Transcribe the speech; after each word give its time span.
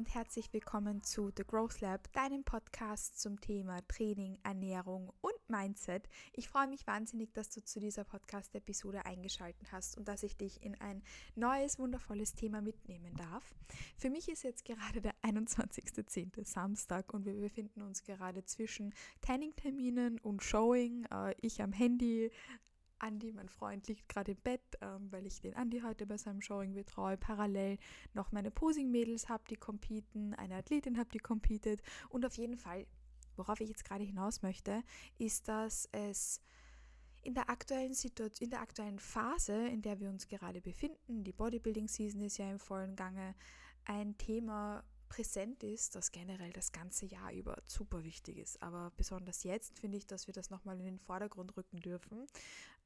und 0.00 0.14
herzlich 0.14 0.50
willkommen 0.54 1.02
zu 1.02 1.30
The 1.36 1.44
Growth 1.46 1.82
Lab, 1.82 2.10
deinem 2.14 2.42
Podcast 2.42 3.20
zum 3.20 3.38
Thema 3.38 3.86
Training, 3.86 4.38
Ernährung 4.42 5.12
und 5.20 5.34
Mindset. 5.48 6.08
Ich 6.32 6.48
freue 6.48 6.68
mich 6.68 6.86
wahnsinnig, 6.86 7.34
dass 7.34 7.50
du 7.50 7.62
zu 7.62 7.80
dieser 7.80 8.04
Podcast-Episode 8.04 9.04
eingeschaltet 9.04 9.70
hast 9.72 9.98
und 9.98 10.08
dass 10.08 10.22
ich 10.22 10.38
dich 10.38 10.62
in 10.62 10.74
ein 10.80 11.02
neues, 11.34 11.78
wundervolles 11.78 12.32
Thema 12.32 12.62
mitnehmen 12.62 13.14
darf. 13.14 13.54
Für 13.98 14.08
mich 14.08 14.30
ist 14.30 14.42
jetzt 14.42 14.64
gerade 14.64 15.02
der 15.02 15.12
21.10. 15.20 16.46
Samstag 16.46 17.12
und 17.12 17.26
wir 17.26 17.38
befinden 17.38 17.82
uns 17.82 18.02
gerade 18.02 18.42
zwischen 18.46 18.94
Tanning-Terminen 19.20 20.18
und 20.20 20.42
Showing. 20.42 21.04
Äh, 21.10 21.34
ich 21.42 21.60
am 21.60 21.72
Handy, 21.72 22.30
Andi, 23.00 23.32
mein 23.32 23.48
Freund, 23.48 23.88
liegt 23.88 24.08
gerade 24.08 24.32
im 24.32 24.38
Bett, 24.38 24.62
ähm, 24.80 25.10
weil 25.10 25.26
ich 25.26 25.40
den 25.40 25.54
Andi 25.56 25.80
heute 25.80 26.06
bei 26.06 26.16
seinem 26.16 26.40
Showing 26.40 26.74
betreue. 26.74 27.16
Parallel 27.16 27.78
noch 28.14 28.32
meine 28.32 28.50
Posing-Mädels 28.50 29.28
habe, 29.28 29.44
die 29.48 29.56
competen, 29.56 30.34
eine 30.34 30.56
Athletin 30.56 30.98
habe, 30.98 31.10
die 31.10 31.18
competet. 31.18 31.82
Und 32.08 32.24
auf 32.24 32.36
jeden 32.36 32.56
Fall, 32.56 32.86
worauf 33.36 33.60
ich 33.60 33.68
jetzt 33.68 33.84
gerade 33.84 34.04
hinaus 34.04 34.42
möchte, 34.42 34.82
ist, 35.18 35.48
dass 35.48 35.88
es 35.92 36.40
in 37.22 37.34
der 37.34 37.50
aktuellen 37.50 37.94
Situation, 37.94 38.46
in 38.46 38.50
der 38.50 38.60
aktuellen 38.60 38.98
Phase, 38.98 39.68
in 39.68 39.82
der 39.82 40.00
wir 40.00 40.08
uns 40.08 40.28
gerade 40.28 40.60
befinden, 40.60 41.24
die 41.24 41.32
Bodybuilding-Season 41.32 42.20
ist 42.22 42.38
ja 42.38 42.50
im 42.50 42.58
vollen 42.58 42.96
Gange, 42.96 43.34
ein 43.84 44.16
Thema 44.16 44.84
präsent 45.10 45.62
ist, 45.64 45.96
das 45.96 46.12
generell 46.12 46.52
das 46.52 46.72
ganze 46.72 47.04
Jahr 47.04 47.32
über 47.32 47.60
super 47.66 48.04
wichtig 48.04 48.38
ist. 48.38 48.62
Aber 48.62 48.92
besonders 48.96 49.42
jetzt 49.42 49.78
finde 49.78 49.98
ich, 49.98 50.06
dass 50.06 50.28
wir 50.28 50.32
das 50.32 50.50
nochmal 50.50 50.78
in 50.78 50.86
den 50.86 50.98
Vordergrund 51.00 51.54
rücken 51.56 51.80
dürfen. 51.80 52.26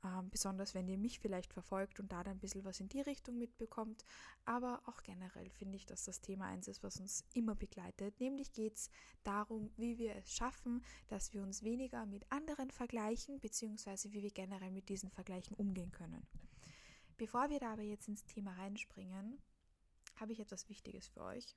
Ähm, 0.03 0.31
besonders 0.31 0.75
wenn 0.75 0.89
ihr 0.89 0.97
mich 0.97 1.21
vielleicht 1.21 1.53
verfolgt 1.53 2.01
und 2.01 2.11
da 2.13 2.25
dann 2.25 2.37
ein 2.37 2.41
bisschen 2.41 2.65
was 2.65 2.81
in 2.81 2.89
die 2.89 3.03
Richtung 3.03 3.39
mitbekommt. 3.39 4.05
Aber 4.47 4.81
auch 4.87 5.03
generell 5.03 5.51
finde 5.51 5.77
ich, 5.77 5.85
dass 5.85 6.05
das 6.05 6.23
Thema 6.23 6.47
eins 6.47 6.67
ist, 6.67 6.83
was 6.83 6.99
uns 6.99 7.25
immer 7.35 7.55
begleitet. 7.55 8.19
Nämlich 8.19 8.53
geht 8.53 8.77
es 8.77 8.91
darum, 9.23 9.71
wie 9.77 9.99
wir 9.99 10.17
es 10.17 10.33
schaffen, 10.33 10.83
dass 11.09 11.35
wir 11.35 11.43
uns 11.43 11.63
weniger 11.63 12.07
mit 12.07 12.31
anderen 12.33 12.71
vergleichen, 12.71 13.39
beziehungsweise 13.39 14.13
wie 14.13 14.23
wir 14.23 14.31
generell 14.31 14.71
mit 14.71 14.89
diesen 14.89 15.11
Vergleichen 15.11 15.55
umgehen 15.57 15.93
können. 15.93 16.27
Bevor 17.19 17.51
wir 17.51 17.61
da 17.61 17.75
aber 17.75 17.83
jetzt 17.83 18.09
ins 18.09 18.25
Thema 18.25 18.55
reinspringen, 18.55 19.39
habe 20.17 20.33
ich 20.33 20.41
etwas 20.41 20.71
Wichtiges 20.71 21.07
für 21.07 21.21
euch. 21.21 21.55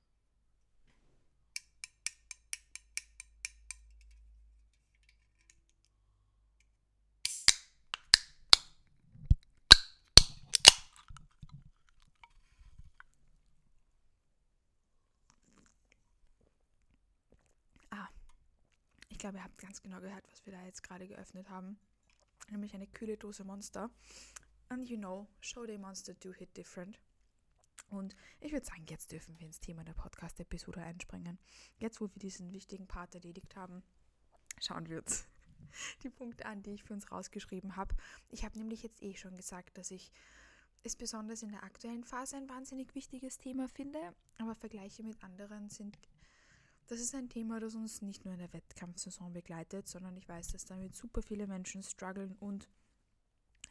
Ich 19.18 19.20
glaube, 19.20 19.38
ihr 19.38 19.42
habt 19.42 19.58
ganz 19.58 19.82
genau 19.82 20.00
gehört, 20.00 20.30
was 20.30 20.46
wir 20.46 20.52
da 20.52 20.64
jetzt 20.64 20.84
gerade 20.84 21.08
geöffnet 21.08 21.50
haben. 21.50 21.76
Nämlich 22.50 22.72
eine 22.76 22.86
kühle 22.86 23.16
Dose 23.16 23.42
Monster. 23.42 23.90
And 24.68 24.88
you 24.88 24.96
know, 24.96 25.26
show 25.40 25.66
day 25.66 25.76
Monster 25.76 26.14
do 26.14 26.32
hit 26.32 26.56
different. 26.56 27.00
Und 27.90 28.14
ich 28.38 28.52
würde 28.52 28.64
sagen, 28.64 28.86
jetzt 28.88 29.10
dürfen 29.10 29.36
wir 29.40 29.48
ins 29.48 29.58
Thema 29.58 29.82
der 29.82 29.94
Podcast-Episode 29.94 30.82
einspringen. 30.82 31.40
Jetzt, 31.78 32.00
wo 32.00 32.04
wir 32.04 32.20
diesen 32.20 32.52
wichtigen 32.52 32.86
Part 32.86 33.16
erledigt 33.16 33.56
haben, 33.56 33.82
schauen 34.60 34.88
wir 34.88 34.98
uns 34.98 35.26
die 36.04 36.10
Punkte 36.10 36.46
an, 36.46 36.62
die 36.62 36.74
ich 36.74 36.84
für 36.84 36.94
uns 36.94 37.10
rausgeschrieben 37.10 37.74
habe. 37.74 37.96
Ich 38.28 38.44
habe 38.44 38.56
nämlich 38.56 38.84
jetzt 38.84 39.02
eh 39.02 39.16
schon 39.16 39.36
gesagt, 39.36 39.78
dass 39.78 39.90
ich 39.90 40.12
es 40.84 40.94
besonders 40.94 41.42
in 41.42 41.50
der 41.50 41.64
aktuellen 41.64 42.04
Phase 42.04 42.36
ein 42.36 42.48
wahnsinnig 42.48 42.94
wichtiges 42.94 43.36
Thema 43.36 43.66
finde, 43.66 44.14
aber 44.38 44.54
Vergleiche 44.54 45.02
mit 45.02 45.20
anderen 45.24 45.70
sind 45.70 45.98
das 46.88 47.00
ist 47.00 47.14
ein 47.14 47.28
Thema, 47.28 47.60
das 47.60 47.74
uns 47.74 48.02
nicht 48.02 48.24
nur 48.24 48.34
in 48.34 48.40
der 48.40 48.52
Wettkampfsaison 48.52 49.32
begleitet, 49.32 49.86
sondern 49.86 50.16
ich 50.16 50.28
weiß, 50.28 50.48
dass 50.48 50.64
damit 50.64 50.96
super 50.96 51.22
viele 51.22 51.46
Menschen 51.46 51.82
strugglen 51.82 52.34
und 52.40 52.68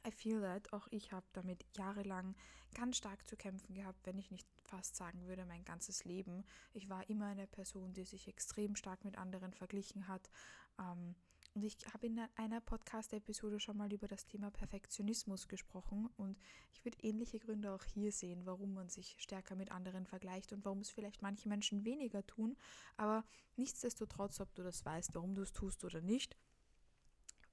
I 0.07 0.11
feel 0.11 0.39
that 0.41 0.71
auch 0.71 0.87
ich 0.91 1.11
habe 1.11 1.25
damit 1.33 1.65
jahrelang 1.75 2.35
ganz 2.73 2.97
stark 2.97 3.27
zu 3.27 3.35
kämpfen 3.35 3.73
gehabt, 3.73 4.05
wenn 4.05 4.17
ich 4.17 4.31
nicht 4.31 4.47
fast 4.63 4.95
sagen 4.95 5.25
würde, 5.25 5.45
mein 5.45 5.65
ganzes 5.65 6.05
Leben. 6.05 6.45
Ich 6.73 6.89
war 6.89 7.09
immer 7.09 7.25
eine 7.25 7.47
Person, 7.47 7.93
die 7.93 8.05
sich 8.05 8.27
extrem 8.27 8.75
stark 8.75 9.03
mit 9.03 9.17
anderen 9.17 9.51
verglichen 9.51 10.07
hat. 10.07 10.29
Ähm, 10.79 11.15
und 11.57 11.63
ich 11.63 11.75
habe 11.91 12.05
in 12.05 12.21
einer 12.35 12.61
Podcast-Episode 12.61 13.59
schon 13.59 13.77
mal 13.77 13.91
über 13.91 14.07
das 14.07 14.27
Thema 14.27 14.51
Perfektionismus 14.51 15.47
gesprochen 15.47 16.07
und 16.15 16.37
ich 16.71 16.85
würde 16.85 16.99
ähnliche 17.01 17.39
Gründe 17.39 17.71
auch 17.71 17.83
hier 17.83 18.11
sehen, 18.11 18.45
warum 18.45 18.75
man 18.75 18.89
sich 18.89 19.15
stärker 19.17 19.55
mit 19.55 19.71
anderen 19.71 20.05
vergleicht 20.05 20.53
und 20.53 20.63
warum 20.65 20.81
es 20.81 20.91
vielleicht 20.91 21.23
manche 21.23 21.49
Menschen 21.49 21.83
weniger 21.83 22.23
tun. 22.27 22.55
Aber 22.95 23.25
nichtsdestotrotz, 23.55 24.39
ob 24.39 24.53
du 24.53 24.61
das 24.61 24.85
weißt, 24.85 25.15
warum 25.15 25.33
du 25.33 25.41
es 25.41 25.51
tust 25.51 25.83
oder 25.83 25.99
nicht, 25.99 26.37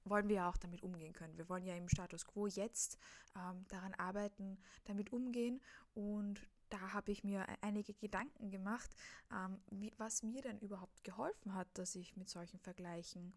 wollen 0.03 0.27
wir 0.27 0.35
ja 0.35 0.49
auch 0.51 0.57
damit 0.57 0.83
umgehen 0.83 1.13
können. 1.13 1.35
Wir 1.39 1.49
wollen 1.49 1.65
ja 1.65 1.75
im 1.75 1.89
Status 1.89 2.27
quo 2.27 2.45
jetzt 2.45 2.99
ähm, 3.35 3.65
daran 3.69 3.95
arbeiten, 3.95 4.59
damit 4.83 5.11
umgehen 5.13 5.63
und 5.95 6.47
da 6.69 6.93
habe 6.93 7.11
ich 7.11 7.23
mir 7.23 7.47
einige 7.61 7.95
Gedanken 7.95 8.51
gemacht, 8.51 8.95
ähm, 9.31 9.59
wie, 9.71 9.91
was 9.97 10.21
mir 10.21 10.43
denn 10.43 10.59
überhaupt 10.59 11.03
geholfen 11.03 11.55
hat, 11.55 11.67
dass 11.73 11.95
ich 11.95 12.15
mit 12.17 12.29
solchen 12.29 12.59
Vergleichen 12.59 13.33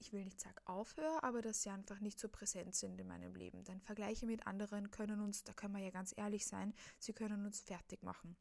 ich 0.00 0.12
will 0.12 0.24
nicht 0.24 0.40
sagen 0.40 0.56
aufhöre, 0.64 1.22
aber 1.22 1.42
dass 1.42 1.62
sie 1.62 1.70
einfach 1.70 2.00
nicht 2.00 2.18
so 2.18 2.28
präsent 2.28 2.74
sind 2.74 2.98
in 3.00 3.06
meinem 3.06 3.34
Leben. 3.34 3.64
Denn 3.64 3.80
Vergleiche 3.80 4.26
mit 4.26 4.46
anderen 4.46 4.90
können 4.90 5.20
uns, 5.20 5.44
da 5.44 5.52
können 5.52 5.74
wir 5.74 5.82
ja 5.82 5.90
ganz 5.90 6.14
ehrlich 6.16 6.46
sein, 6.46 6.74
sie 6.98 7.12
können 7.12 7.44
uns 7.44 7.60
fertig 7.60 8.02
machen. 8.02 8.36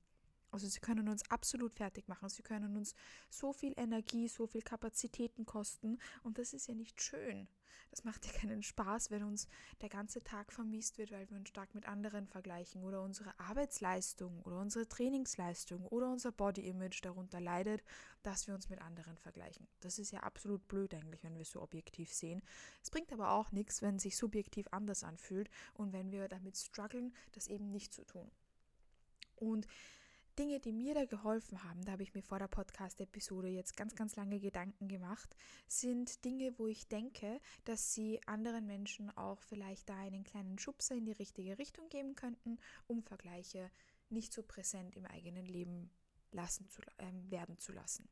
Also 0.52 0.68
sie 0.68 0.80
können 0.80 1.08
uns 1.10 1.30
absolut 1.30 1.74
fertig 1.74 2.08
machen. 2.08 2.30
Sie 2.30 2.44
können 2.44 2.76
uns 2.76 2.96
so 3.30 3.54
viel 3.54 3.74
Energie, 3.78 4.28
so 4.28 4.48
viel 4.48 4.62
Kapazitäten 4.62 5.46
kosten 5.46 6.00
und 6.24 6.38
das 6.38 6.54
ist 6.54 6.68
ja 6.68 6.76
nicht 6.76 7.02
schön. 7.02 7.48
Das 7.92 8.04
macht 8.04 8.26
ja 8.26 8.32
keinen 8.32 8.62
Spaß, 8.62 9.10
wenn 9.10 9.24
uns 9.24 9.48
der 9.82 9.90
ganze 9.90 10.24
Tag 10.24 10.54
vermisst 10.54 10.98
wird, 10.98 11.12
weil 11.12 11.30
wir 11.30 11.38
uns 11.38 11.50
stark 11.50 11.74
mit 11.74 11.88
anderen 11.88 12.28
vergleichen 12.28 12.84
oder 12.84 13.02
unsere 13.02 13.38
Arbeitsleistung 13.40 14.42
oder 14.44 14.60
unsere 14.60 14.88
Trainingsleistung 14.88 15.86
oder 15.88 16.12
unser 16.12 16.32
Body-Image 16.32 17.04
darunter 17.04 17.40
leidet, 17.42 17.84
dass 18.22 18.48
wir 18.48 18.54
uns 18.54 18.70
mit 18.70 18.82
anderen 18.82 19.18
vergleichen. 19.18 19.68
Das 19.80 19.98
ist 19.98 20.12
ja 20.12 20.20
absolut 20.22 20.68
blöd 20.68 20.94
eigentlich, 20.94 21.24
wenn 21.24 21.34
wir 21.34 21.42
es 21.42 21.52
so 21.52 21.62
objektiv 21.62 22.14
sehen. 22.14 22.44
Es 22.84 22.92
bringt 22.92 23.12
aber 23.12 23.32
auch 23.32 23.52
nichts, 23.52 23.82
wenn 23.82 23.96
es 23.96 24.04
sich 24.04 24.18
subjektiv 24.18 24.68
anders 24.72 25.04
anfühlt 25.04 25.50
und 25.74 25.92
wenn 25.92 26.12
wir 26.12 26.28
damit 26.28 26.58
strugglen, 26.58 27.14
das 27.32 27.48
eben 27.48 27.72
nicht 27.72 27.94
zu 27.94 28.06
tun. 28.06 28.30
Und 29.36 29.68
Dinge, 30.40 30.62
die 30.62 30.72
mir 30.72 30.94
da 30.94 31.04
geholfen 31.04 31.66
haben, 31.66 31.84
da 31.84 31.92
habe 31.92 32.04
ich 32.04 32.16
mir 32.16 32.22
vor 32.22 32.40
der 32.40 32.48
Podcast-Episode 32.48 33.50
jetzt 33.50 33.76
ganz, 33.76 33.94
ganz 33.94 34.16
lange 34.16 34.40
Gedanken 34.40 34.88
gemacht, 34.88 35.36
sind 35.68 36.24
Dinge, 36.24 36.58
wo 36.58 36.68
ich 36.68 36.88
denke, 36.88 37.42
dass 37.66 37.94
sie 37.94 38.22
anderen 38.26 38.66
Menschen 38.66 39.10
auch 39.18 39.42
vielleicht 39.42 39.90
da 39.90 39.98
einen 39.98 40.24
kleinen 40.24 40.58
Schubser 40.58 40.96
in 40.96 41.04
die 41.04 41.12
richtige 41.12 41.58
Richtung 41.58 41.90
geben 41.90 42.16
könnten, 42.16 42.58
um 42.88 43.04
Vergleiche 43.04 43.70
nicht 44.08 44.32
so 44.32 44.42
präsent 44.42 44.96
im 44.96 45.06
eigenen 45.06 45.46
Leben 45.46 45.92
lassen 46.32 46.70
zu, 46.70 46.84
äh, 46.84 47.12
werden 47.30 47.58
zu 47.58 47.74
lassen. 47.74 48.08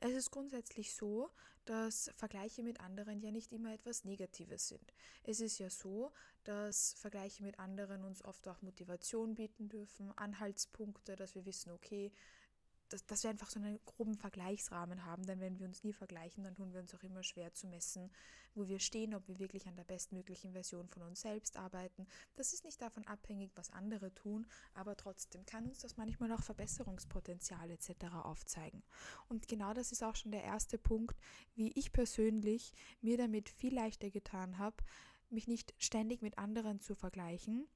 Es 0.00 0.12
ist 0.12 0.30
grundsätzlich 0.30 0.94
so, 0.94 1.30
dass 1.64 2.10
Vergleiche 2.16 2.62
mit 2.62 2.80
anderen 2.80 3.20
ja 3.20 3.30
nicht 3.30 3.52
immer 3.52 3.74
etwas 3.74 4.04
Negatives 4.04 4.68
sind. 4.68 4.94
Es 5.24 5.40
ist 5.40 5.58
ja 5.58 5.68
so, 5.68 6.12
dass 6.44 6.94
Vergleiche 6.94 7.42
mit 7.42 7.58
anderen 7.58 8.04
uns 8.04 8.24
oft 8.24 8.46
auch 8.48 8.62
Motivation 8.62 9.34
bieten 9.34 9.68
dürfen, 9.68 10.16
Anhaltspunkte, 10.16 11.16
dass 11.16 11.34
wir 11.34 11.44
wissen, 11.44 11.72
okay, 11.72 12.12
dass, 12.88 13.06
dass 13.06 13.22
wir 13.22 13.30
einfach 13.30 13.50
so 13.50 13.58
einen 13.58 13.78
groben 13.84 14.16
Vergleichsrahmen 14.16 15.04
haben, 15.04 15.24
denn 15.26 15.40
wenn 15.40 15.58
wir 15.58 15.66
uns 15.66 15.84
nie 15.84 15.92
vergleichen, 15.92 16.44
dann 16.44 16.54
tun 16.54 16.72
wir 16.72 16.80
uns 16.80 16.94
auch 16.94 17.02
immer 17.02 17.22
schwer 17.22 17.52
zu 17.54 17.66
messen, 17.66 18.10
wo 18.54 18.68
wir 18.68 18.80
stehen, 18.80 19.14
ob 19.14 19.26
wir 19.28 19.38
wirklich 19.38 19.66
an 19.68 19.76
der 19.76 19.84
bestmöglichen 19.84 20.52
Version 20.52 20.88
von 20.88 21.02
uns 21.02 21.20
selbst 21.20 21.56
arbeiten. 21.56 22.06
Das 22.36 22.52
ist 22.52 22.64
nicht 22.64 22.80
davon 22.80 23.06
abhängig, 23.06 23.52
was 23.54 23.70
andere 23.70 24.12
tun, 24.14 24.46
aber 24.74 24.96
trotzdem 24.96 25.44
kann 25.46 25.66
uns 25.66 25.80
das 25.80 25.96
manchmal 25.96 26.32
auch 26.32 26.42
Verbesserungspotenzial 26.42 27.70
etc. 27.70 27.90
aufzeigen. 28.22 28.82
Und 29.28 29.48
genau 29.48 29.74
das 29.74 29.92
ist 29.92 30.02
auch 30.02 30.16
schon 30.16 30.32
der 30.32 30.44
erste 30.44 30.78
Punkt, 30.78 31.16
wie 31.54 31.72
ich 31.72 31.92
persönlich 31.92 32.72
mir 33.00 33.16
damit 33.16 33.48
viel 33.48 33.74
leichter 33.74 34.10
getan 34.10 34.58
habe, 34.58 34.76
mich 35.30 35.46
nicht 35.46 35.74
ständig 35.78 36.22
mit 36.22 36.38
anderen 36.38 36.80
zu 36.80 36.94
vergleichen, 36.94 37.68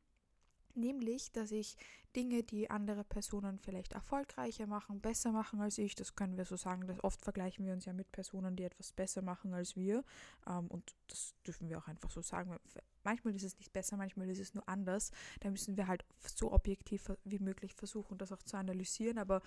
Nämlich, 0.74 1.32
dass 1.32 1.50
ich 1.50 1.76
Dinge, 2.16 2.42
die 2.42 2.70
andere 2.70 3.04
Personen 3.04 3.58
vielleicht 3.58 3.92
erfolgreicher 3.92 4.66
machen, 4.66 5.00
besser 5.00 5.32
machen 5.32 5.60
als 5.60 5.78
ich, 5.78 5.94
das 5.94 6.14
können 6.14 6.36
wir 6.36 6.44
so 6.44 6.56
sagen, 6.56 6.86
dass 6.86 7.02
oft 7.02 7.22
vergleichen 7.22 7.64
wir 7.66 7.72
uns 7.72 7.84
ja 7.84 7.92
mit 7.92 8.10
Personen, 8.12 8.56
die 8.56 8.64
etwas 8.64 8.92
besser 8.92 9.22
machen 9.22 9.54
als 9.54 9.76
wir. 9.76 10.04
Ähm, 10.46 10.68
und 10.68 10.94
das 11.08 11.34
dürfen 11.46 11.68
wir 11.68 11.78
auch 11.78 11.88
einfach 11.88 12.10
so 12.10 12.22
sagen. 12.22 12.56
Manchmal 13.04 13.34
ist 13.34 13.44
es 13.44 13.58
nicht 13.58 13.72
besser, 13.72 13.96
manchmal 13.96 14.28
ist 14.28 14.38
es 14.38 14.54
nur 14.54 14.68
anders. 14.68 15.10
Da 15.40 15.50
müssen 15.50 15.76
wir 15.76 15.86
halt 15.86 16.04
so 16.24 16.52
objektiv 16.52 17.10
wie 17.24 17.38
möglich 17.38 17.74
versuchen, 17.74 18.18
das 18.18 18.32
auch 18.32 18.42
zu 18.42 18.56
analysieren. 18.56 19.18
Aber 19.18 19.42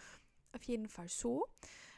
auf 0.52 0.64
jeden 0.64 0.88
Fall 0.88 1.08
so 1.10 1.46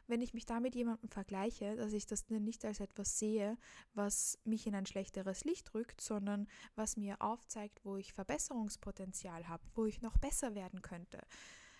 wenn 0.07 0.21
ich 0.21 0.33
mich 0.33 0.45
da 0.45 0.59
mit 0.59 0.75
jemandem 0.75 1.09
vergleiche, 1.09 1.75
dass 1.75 1.93
ich 1.93 2.05
das 2.05 2.29
nicht 2.29 2.65
als 2.65 2.79
etwas 2.79 3.19
sehe, 3.19 3.57
was 3.93 4.39
mich 4.45 4.65
in 4.65 4.75
ein 4.75 4.85
schlechteres 4.85 5.43
Licht 5.43 5.73
rückt, 5.73 6.01
sondern 6.01 6.47
was 6.75 6.97
mir 6.97 7.21
aufzeigt, 7.21 7.83
wo 7.83 7.97
ich 7.97 8.13
Verbesserungspotenzial 8.13 9.47
habe, 9.47 9.63
wo 9.75 9.85
ich 9.85 10.01
noch 10.01 10.17
besser 10.17 10.55
werden 10.55 10.81
könnte. 10.81 11.19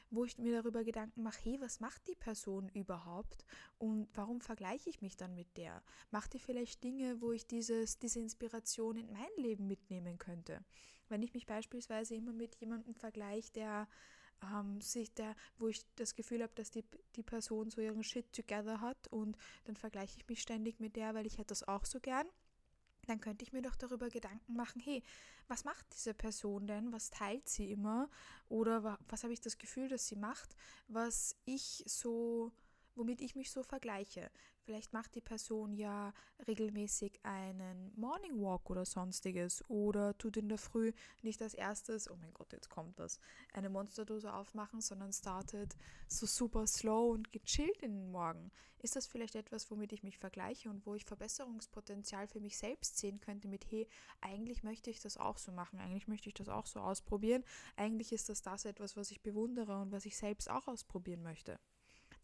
wo 0.10 0.24
ich 0.24 0.38
mir 0.38 0.62
darüber 0.62 0.84
Gedanken 0.84 1.22
mache, 1.24 1.42
hey, 1.44 1.58
was 1.60 1.80
macht 1.80 2.08
die 2.08 2.16
Person 2.16 2.70
überhaupt 2.70 3.44
und 3.78 4.08
warum 4.14 4.40
vergleiche 4.40 4.90
ich 4.90 5.02
mich 5.02 5.18
dann 5.18 5.36
mit 5.36 5.58
der? 5.58 5.84
Macht 6.12 6.34
die 6.34 6.40
vielleicht 6.40 6.84
Dinge, 6.84 7.22
wo 7.22 7.32
ich 7.34 7.46
dieses, 7.46 8.00
diese 8.00 8.20
Inspiration 8.22 8.96
in 8.96 9.12
mein 9.12 9.28
Leben 9.36 9.68
mitnehmen 9.68 10.18
könnte? 10.18 10.64
Wenn 11.10 11.22
ich 11.24 11.34
mich 11.34 11.46
beispielsweise 11.46 12.16
immer 12.16 12.34
mit 12.34 12.56
jemandem 12.56 12.96
vergleiche, 12.96 13.52
der 13.52 13.88
ähm, 14.44 14.82
sich 14.82 15.14
der, 15.14 15.36
wo 15.58 15.68
ich 15.68 15.86
das 15.96 16.16
Gefühl 16.16 16.44
habe, 16.44 16.54
dass 16.56 16.72
die, 16.72 16.84
die 17.16 17.24
Person 17.24 17.70
so 17.70 17.82
ihren 17.82 18.04
Shit 18.04 18.32
together 18.34 18.82
hat 18.82 19.08
und 19.10 19.38
dann 19.66 19.76
vergleiche 19.76 20.18
ich 20.18 20.28
mich 20.28 20.42
ständig 20.42 20.80
mit 20.80 20.96
der, 20.96 21.14
weil 21.14 21.26
ich 21.26 21.38
hätte 21.38 21.48
das 21.48 21.68
auch 21.68 21.86
so 21.86 22.00
gern 22.00 22.28
dann 23.08 23.22
könnte 23.22 23.44
ich 23.44 23.54
mir 23.54 23.62
doch 23.62 23.76
darüber 23.76 24.10
Gedanken 24.10 24.54
machen, 24.54 24.82
hey, 24.82 25.02
was 25.48 25.64
macht 25.64 25.86
diese 25.94 26.14
Person 26.14 26.68
denn? 26.68 26.92
Was 26.92 27.10
teilt 27.10 27.48
sie 27.48 27.72
immer? 27.72 28.10
Oder 28.50 29.00
was 29.08 29.24
habe 29.24 29.34
ich 29.34 29.42
das 29.42 29.58
Gefühl, 29.58 29.88
dass 29.88 30.08
sie 30.08 30.18
macht, 30.18 30.56
was 30.88 31.36
ich 31.46 31.84
so, 31.88 32.52
womit 32.96 33.22
ich 33.22 33.36
mich 33.36 33.50
so 33.50 33.64
vergleiche? 33.64 34.30
Vielleicht 34.68 34.92
macht 34.92 35.16
die 35.16 35.22
Person 35.22 35.72
ja 35.72 36.14
regelmäßig 36.46 37.22
einen 37.24 37.94
Morning 37.96 38.42
Walk 38.42 38.70
oder 38.70 38.84
sonstiges 38.84 39.64
oder 39.70 40.18
tut 40.18 40.36
in 40.36 40.50
der 40.50 40.58
Früh 40.58 40.92
nicht 41.22 41.42
als 41.42 41.54
erstes, 41.54 42.12
oh 42.12 42.18
mein 42.18 42.34
Gott, 42.34 42.52
jetzt 42.52 42.70
kommt 42.70 43.00
das, 43.00 43.22
eine 43.54 43.70
Monsterdose 43.70 44.34
aufmachen, 44.34 44.82
sondern 44.82 45.14
startet 45.14 45.78
so 46.10 46.26
super 46.26 46.68
slow 46.68 47.14
und 47.14 47.32
gechillt 47.32 47.82
in 47.82 47.94
den 47.94 48.12
Morgen. 48.12 48.52
Ist 48.80 48.98
das 48.98 49.08
vielleicht 49.08 49.36
etwas, 49.36 49.72
womit 49.72 49.94
ich 49.94 50.04
mich 50.04 50.18
vergleiche 50.18 50.70
und 50.70 50.86
wo 50.86 50.96
ich 50.96 51.06
Verbesserungspotenzial 51.06 52.28
für 52.28 52.42
mich 52.42 52.58
selbst 52.58 52.98
sehen 52.98 53.22
könnte 53.22 53.48
mit, 53.48 53.72
hey, 53.72 53.88
eigentlich 54.20 54.64
möchte 54.64 54.90
ich 54.90 55.00
das 55.00 55.16
auch 55.16 55.38
so 55.38 55.54
machen, 55.54 55.80
eigentlich 55.80 56.10
möchte 56.10 56.28
ich 56.28 56.36
das 56.36 56.50
auch 56.50 56.66
so 56.66 56.82
ausprobieren, 56.82 57.46
eigentlich 57.78 58.12
ist 58.12 58.28
das 58.28 58.42
das 58.42 58.66
etwas, 58.66 58.98
was 58.98 59.12
ich 59.12 59.22
bewundere 59.22 59.80
und 59.80 59.94
was 59.94 60.06
ich 60.06 60.18
selbst 60.18 60.50
auch 60.50 60.68
ausprobieren 60.68 61.24
möchte. 61.24 61.58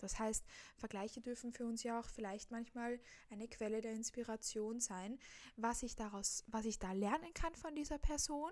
Das 0.03 0.19
heißt, 0.19 0.45
Vergleiche 0.75 1.21
dürfen 1.21 1.53
für 1.53 1.65
uns 1.65 1.81
ja 1.83 1.99
auch 1.99 2.09
vielleicht 2.09 2.51
manchmal 2.51 2.99
eine 3.29 3.47
Quelle 3.47 3.81
der 3.81 3.93
Inspiration 3.93 4.81
sein, 4.81 5.17
was 5.55 5.81
ich 5.81 5.95
daraus, 5.95 6.43
was 6.47 6.65
ich 6.65 6.77
da 6.77 6.91
lernen 6.91 7.33
kann 7.33 7.55
von 7.55 7.73
dieser 7.73 7.97
Person 7.97 8.51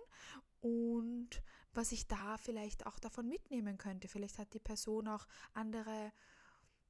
und 0.61 1.43
was 1.73 1.91
ich 1.91 2.07
da 2.07 2.37
vielleicht 2.37 2.85
auch 2.85 2.99
davon 2.99 3.27
mitnehmen 3.27 3.77
könnte. 3.77 4.07
Vielleicht 4.07 4.37
hat 4.37 4.53
die 4.53 4.59
Person 4.59 5.09
auch 5.09 5.27
andere 5.53 6.13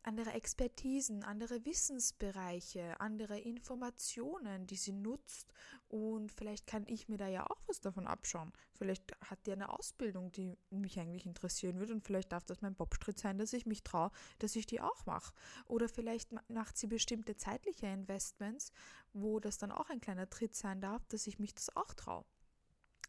andere 0.04 0.32
Expertisen, 0.32 1.24
andere 1.24 1.64
Wissensbereiche, 1.66 3.00
andere 3.00 3.40
Informationen, 3.40 4.66
die 4.68 4.76
sie 4.76 4.94
nutzt 4.94 5.54
und 5.90 6.32
vielleicht 6.32 6.66
kann 6.68 6.86
ich 6.88 7.08
mir 7.08 7.18
da 7.18 7.28
ja 7.28 7.46
auch 7.50 7.62
was 7.68 7.82
davon 7.82 8.08
abschauen. 8.08 8.52
Vielleicht 8.74 9.12
hat 9.22 9.46
die 9.46 9.52
eine 9.52 9.70
Ausbildung, 9.70 10.32
die 10.32 10.58
mich 10.70 11.00
eigentlich 11.00 11.26
interessieren 11.26 11.80
würde 11.80 11.94
und 11.94 12.04
vielleicht 12.04 12.32
darf 12.32 12.46
das 12.46 12.62
mein 12.62 12.76
Bobstritt 12.76 13.20
sein, 13.20 13.38
dass 13.38 13.54
ich 13.54 13.66
mich 13.66 13.84
traue, 13.84 14.12
dass 14.40 14.56
ich 14.56 14.66
die 14.66 14.82
auch 14.82 15.06
mache. 15.06 15.34
Oder 15.66 15.88
vielleicht 15.88 16.32
macht 16.50 16.78
sie 16.78 16.88
bestimmte 16.88 17.36
zeitliche 17.36 17.88
Investments, 17.88 18.72
wo 19.14 19.40
das 19.40 19.58
dann 19.58 19.72
auch 19.72 19.90
ein 19.90 20.02
kleiner 20.02 20.30
Tritt 20.30 20.56
sein 20.56 20.82
darf, 20.82 21.06
dass 21.08 21.28
ich 21.28 21.40
mich 21.40 21.54
das 21.54 21.76
auch 21.76 21.94
traue. 21.94 22.26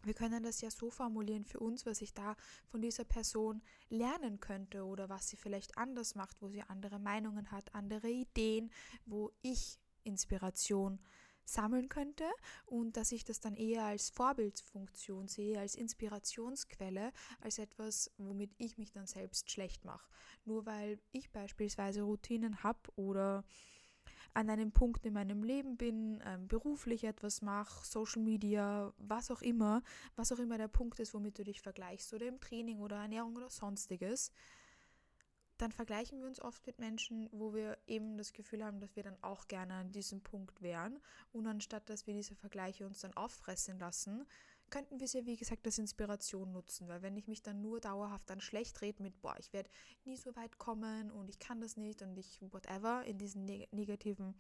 Wir 0.05 0.15
können 0.15 0.43
das 0.43 0.61
ja 0.61 0.71
so 0.71 0.91
formulieren 0.91 1.45
für 1.45 1.61
uns, 1.61 1.87
was 1.87 2.01
ich 2.01 2.15
da 2.15 2.37
von 2.67 2.81
dieser 2.81 3.05
Person 3.05 3.63
lernen 3.89 4.41
könnte 4.41 4.85
oder 4.85 5.09
was 5.09 5.29
sie 5.29 5.37
vielleicht 5.37 5.79
anders 5.79 6.15
macht, 6.15 6.41
wo 6.41 6.49
sie 6.49 6.63
andere 6.63 6.99
Meinungen 6.99 7.51
hat, 7.51 7.75
andere 7.75 8.09
Ideen, 8.09 8.71
wo 9.07 9.31
ich 9.43 9.79
Inspiration 10.05 10.99
sammeln 11.45 11.89
könnte 11.89 12.25
und 12.67 12.97
dass 12.97 13.13
ich 13.13 13.25
das 13.25 13.41
dann 13.41 13.57
eher 13.57 13.85
als 13.85 14.11
Vorbildsfunktion 14.11 15.29
sehe, 15.29 15.59
als 15.59 15.75
Inspirationsquelle, 15.75 17.13
als 17.41 17.59
etwas, 17.59 18.11
womit 18.17 18.53
ich 18.59 18.79
mich 18.79 18.93
dann 18.93 19.07
selbst 19.07 19.51
schlecht 19.51 19.85
mache. 19.85 20.09
Nur 20.45 20.67
weil 20.67 21.01
ich 21.11 21.31
beispielsweise 21.31 22.03
Routinen 22.03 22.63
habe 22.63 22.81
oder 22.97 23.45
an 24.35 24.49
einem 24.49 24.73
Punkt 24.73 25.05
in 25.07 25.15
meinem 25.15 25.43
Leben 25.43 25.77
bin, 25.77 26.23
ähm, 26.25 26.49
beruflich 26.49 27.05
etwas 27.05 27.43
mache, 27.43 27.87
Social 27.87 28.23
Media, 28.23 28.93
was 28.99 29.31
auch 29.31 29.43
immer, 29.43 29.83
was 30.17 30.33
auch 30.33 30.39
immer 30.39 30.59
der 30.59 30.69
Punkt 30.69 31.01
ist, 31.01 31.15
womit 31.15 31.39
du 31.39 31.45
dich 31.45 31.61
vergleichst 31.61 32.13
oder 32.15 32.27
im 32.27 32.41
Training 32.41 32.81
oder 32.81 32.97
Ernährung 32.97 33.37
oder 33.37 33.51
sonstiges, 33.51 34.33
dann 35.59 35.71
vergleichen 35.71 36.19
wir 36.19 36.27
uns 36.27 36.41
oft 36.41 36.67
mit 36.67 36.81
Menschen, 36.81 37.29
wo 37.31 37.55
wir 37.55 37.79
eben 37.87 38.17
das 38.17 38.33
Gefühl 38.33 38.65
haben, 38.65 38.81
dass 38.81 38.97
wir 38.97 39.05
dann 39.05 39.23
auch 39.23 39.47
gerne 39.47 39.75
an 39.75 39.93
diesem 39.93 40.21
Punkt 40.21 40.61
wären. 40.61 40.99
Und 41.31 41.47
anstatt 41.47 41.89
dass 41.89 42.07
wir 42.07 42.15
diese 42.15 42.35
Vergleiche 42.35 42.85
uns 42.85 43.01
dann 43.01 43.13
auffressen 43.15 43.79
lassen, 43.79 44.27
könnten 44.73 44.99
wir 44.99 45.05
es 45.05 45.13
ja, 45.13 45.25
wie 45.27 45.37
gesagt, 45.37 45.67
als 45.67 45.79
Inspiration 45.79 46.51
nutzen, 46.51 46.89
weil 46.89 47.03
wenn 47.03 47.17
ich 47.17 47.29
mich 47.29 47.43
dann 47.43 47.61
nur 47.61 47.79
dauerhaft 47.79 48.29
dann 48.31 48.41
schlecht 48.41 48.81
rede 48.81 49.03
mit, 49.03 49.21
boah, 49.21 49.37
ich 49.39 49.53
werde 49.53 49.71
nie 50.05 50.17
so 50.17 50.35
weit 50.35 50.59
kommen 50.59 51.11
und 51.11 51.29
ich 51.29 51.39
kann 51.39 51.61
das 51.61 51.77
nicht 51.77 52.01
und 52.01 52.17
ich 52.17 52.41
whatever 52.51 53.05
in 53.05 53.19
diesen 53.19 53.45
neg 53.45 53.71
negativen 53.73 54.35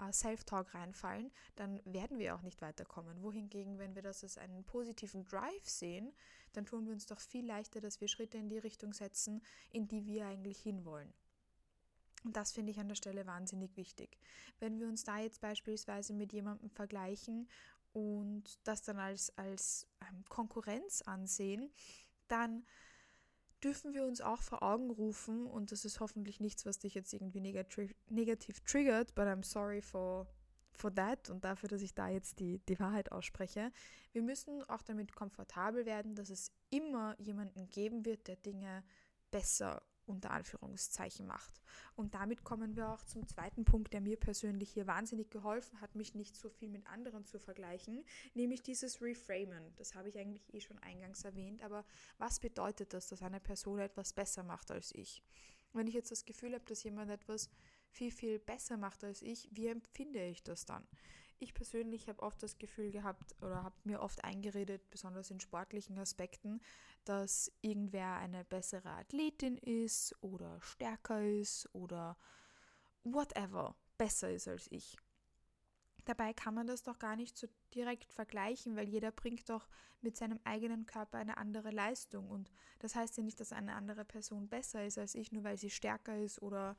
äh, 0.00 0.12
Self-Talk 0.12 0.74
reinfallen, 0.74 1.30
dann 1.54 1.80
werden 1.84 2.18
wir 2.18 2.34
auch 2.34 2.42
nicht 2.42 2.60
weiterkommen. 2.60 3.22
Wohingegen, 3.22 3.78
wenn 3.78 3.94
wir 3.94 4.02
das 4.02 4.24
als 4.24 4.38
einen 4.38 4.64
positiven 4.64 5.24
Drive 5.24 5.68
sehen, 5.68 6.12
dann 6.52 6.66
tun 6.66 6.86
wir 6.86 6.92
uns 6.92 7.06
doch 7.06 7.20
viel 7.20 7.46
leichter, 7.46 7.80
dass 7.80 8.00
wir 8.00 8.08
Schritte 8.08 8.38
in 8.38 8.48
die 8.48 8.58
Richtung 8.58 8.92
setzen, 8.92 9.40
in 9.70 9.86
die 9.86 10.04
wir 10.04 10.26
eigentlich 10.26 10.58
hinwollen. 10.58 11.12
Und 12.24 12.36
das 12.36 12.52
finde 12.52 12.70
ich 12.70 12.78
an 12.78 12.88
der 12.88 12.96
Stelle 12.96 13.26
wahnsinnig 13.26 13.76
wichtig. 13.76 14.18
Wenn 14.58 14.78
wir 14.78 14.88
uns 14.88 15.04
da 15.04 15.18
jetzt 15.18 15.40
beispielsweise 15.40 16.12
mit 16.12 16.32
jemandem 16.32 16.68
vergleichen 16.68 17.48
und 17.92 18.58
das 18.64 18.82
dann 18.82 18.98
als, 18.98 19.36
als 19.36 19.86
ähm, 20.02 20.24
Konkurrenz 20.28 21.02
ansehen, 21.02 21.70
dann 22.28 22.64
dürfen 23.62 23.92
wir 23.94 24.04
uns 24.04 24.20
auch 24.20 24.40
vor 24.40 24.62
Augen 24.62 24.90
rufen, 24.90 25.46
und 25.46 25.72
das 25.72 25.84
ist 25.84 26.00
hoffentlich 26.00 26.40
nichts, 26.40 26.64
was 26.64 26.78
dich 26.78 26.94
jetzt 26.94 27.12
irgendwie 27.12 27.40
negativ, 27.40 27.94
negativ 28.08 28.60
triggert, 28.60 29.14
but 29.14 29.24
I'm 29.24 29.44
sorry 29.44 29.82
for, 29.82 30.26
for 30.72 30.94
that 30.94 31.28
und 31.30 31.44
dafür, 31.44 31.68
dass 31.68 31.82
ich 31.82 31.94
da 31.94 32.08
jetzt 32.08 32.38
die, 32.38 32.58
die 32.60 32.80
Wahrheit 32.80 33.12
ausspreche. 33.12 33.70
Wir 34.12 34.22
müssen 34.22 34.62
auch 34.68 34.82
damit 34.82 35.14
komfortabel 35.14 35.84
werden, 35.84 36.14
dass 36.14 36.30
es 36.30 36.52
immer 36.70 37.14
jemanden 37.18 37.68
geben 37.68 38.04
wird, 38.04 38.28
der 38.28 38.36
Dinge 38.36 38.82
besser 39.30 39.82
unter 40.10 40.30
Anführungszeichen 40.30 41.26
macht. 41.26 41.60
Und 41.94 42.14
damit 42.14 42.44
kommen 42.44 42.76
wir 42.76 42.90
auch 42.90 43.02
zum 43.04 43.26
zweiten 43.26 43.64
Punkt, 43.64 43.92
der 43.92 44.00
mir 44.00 44.18
persönlich 44.18 44.70
hier 44.70 44.86
wahnsinnig 44.86 45.30
geholfen 45.30 45.80
hat, 45.80 45.94
mich 45.94 46.14
nicht 46.14 46.36
so 46.36 46.48
viel 46.48 46.68
mit 46.68 46.86
anderen 46.86 47.24
zu 47.24 47.38
vergleichen, 47.38 48.04
nämlich 48.34 48.62
dieses 48.62 49.00
Reframen. 49.00 49.74
Das 49.76 49.94
habe 49.94 50.08
ich 50.08 50.18
eigentlich 50.18 50.52
eh 50.52 50.60
schon 50.60 50.78
eingangs 50.80 51.24
erwähnt, 51.24 51.62
aber 51.62 51.84
was 52.18 52.40
bedeutet 52.40 52.92
das, 52.92 53.08
dass 53.08 53.22
eine 53.22 53.40
Person 53.40 53.78
etwas 53.78 54.12
besser 54.12 54.42
macht 54.42 54.70
als 54.70 54.92
ich? 54.94 55.22
Wenn 55.72 55.86
ich 55.86 55.94
jetzt 55.94 56.10
das 56.10 56.24
Gefühl 56.24 56.54
habe, 56.54 56.64
dass 56.64 56.82
jemand 56.82 57.10
etwas 57.10 57.48
viel, 57.90 58.10
viel 58.10 58.38
besser 58.38 58.76
macht 58.76 59.04
als 59.04 59.22
ich, 59.22 59.48
wie 59.52 59.68
empfinde 59.68 60.24
ich 60.26 60.42
das 60.42 60.64
dann? 60.64 60.86
Ich 61.42 61.54
persönlich 61.54 62.06
habe 62.06 62.22
oft 62.22 62.42
das 62.42 62.58
Gefühl 62.58 62.90
gehabt 62.90 63.34
oder 63.40 63.64
habe 63.64 63.74
mir 63.84 64.02
oft 64.02 64.22
eingeredet, 64.24 64.90
besonders 64.90 65.30
in 65.30 65.40
sportlichen 65.40 65.98
Aspekten, 65.98 66.60
dass 67.06 67.50
irgendwer 67.62 68.16
eine 68.16 68.44
bessere 68.44 68.90
Athletin 68.90 69.56
ist 69.56 70.14
oder 70.20 70.60
stärker 70.60 71.22
ist 71.22 71.66
oder 71.74 72.18
whatever 73.04 73.74
besser 73.96 74.30
ist 74.30 74.48
als 74.48 74.70
ich. 74.70 74.98
Dabei 76.04 76.34
kann 76.34 76.54
man 76.54 76.66
das 76.66 76.82
doch 76.82 76.98
gar 76.98 77.16
nicht 77.16 77.38
so 77.38 77.46
direkt 77.74 78.12
vergleichen, 78.12 78.76
weil 78.76 78.88
jeder 78.88 79.10
bringt 79.10 79.48
doch 79.48 79.66
mit 80.02 80.18
seinem 80.18 80.40
eigenen 80.44 80.84
Körper 80.84 81.18
eine 81.18 81.38
andere 81.38 81.70
Leistung. 81.70 82.28
Und 82.28 82.50
das 82.80 82.94
heißt 82.94 83.16
ja 83.16 83.22
nicht, 83.22 83.40
dass 83.40 83.52
eine 83.52 83.74
andere 83.74 84.04
Person 84.04 84.48
besser 84.48 84.84
ist 84.84 84.98
als 84.98 85.14
ich, 85.14 85.32
nur 85.32 85.44
weil 85.44 85.56
sie 85.56 85.70
stärker 85.70 86.18
ist 86.18 86.42
oder 86.42 86.76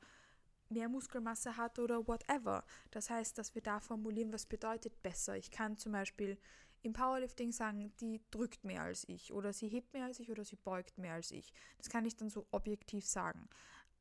mehr 0.72 0.88
Muskelmasse 0.88 1.56
hat 1.56 1.78
oder 1.78 2.06
whatever. 2.06 2.64
Das 2.90 3.10
heißt, 3.10 3.38
dass 3.38 3.54
wir 3.54 3.62
da 3.62 3.80
formulieren, 3.80 4.32
was 4.32 4.46
bedeutet 4.46 5.02
besser. 5.02 5.36
Ich 5.36 5.50
kann 5.50 5.76
zum 5.76 5.92
Beispiel 5.92 6.38
im 6.82 6.92
Powerlifting 6.92 7.52
sagen, 7.52 7.92
die 8.00 8.20
drückt 8.30 8.64
mehr 8.64 8.82
als 8.82 9.08
ich 9.08 9.32
oder 9.32 9.52
sie 9.52 9.68
hebt 9.68 9.92
mehr 9.92 10.06
als 10.06 10.18
ich 10.20 10.30
oder 10.30 10.44
sie 10.44 10.56
beugt 10.56 10.98
mehr 10.98 11.14
als 11.14 11.30
ich. 11.30 11.52
Das 11.78 11.88
kann 11.88 12.04
ich 12.04 12.16
dann 12.16 12.28
so 12.28 12.46
objektiv 12.50 13.06
sagen. 13.06 13.48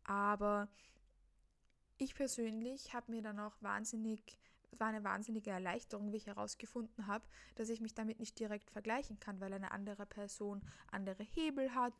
Aber 0.03 0.67
ich 1.97 2.15
persönlich 2.15 2.93
habe 2.93 3.11
mir 3.11 3.21
dann 3.21 3.39
auch 3.39 3.55
wahnsinnig 3.61 4.39
es 4.71 4.79
war 4.79 4.87
eine 4.87 5.03
wahnsinnige 5.03 5.51
Erleichterung, 5.51 6.11
wie 6.11 6.17
ich 6.17 6.27
herausgefunden 6.27 7.07
habe, 7.07 7.25
dass 7.55 7.69
ich 7.69 7.81
mich 7.81 7.93
damit 7.93 8.19
nicht 8.19 8.39
direkt 8.39 8.71
vergleichen 8.71 9.19
kann, 9.19 9.39
weil 9.39 9.53
eine 9.53 9.71
andere 9.71 10.05
Person 10.05 10.61
andere 10.91 11.23
Hebel 11.23 11.75
hat, 11.75 11.93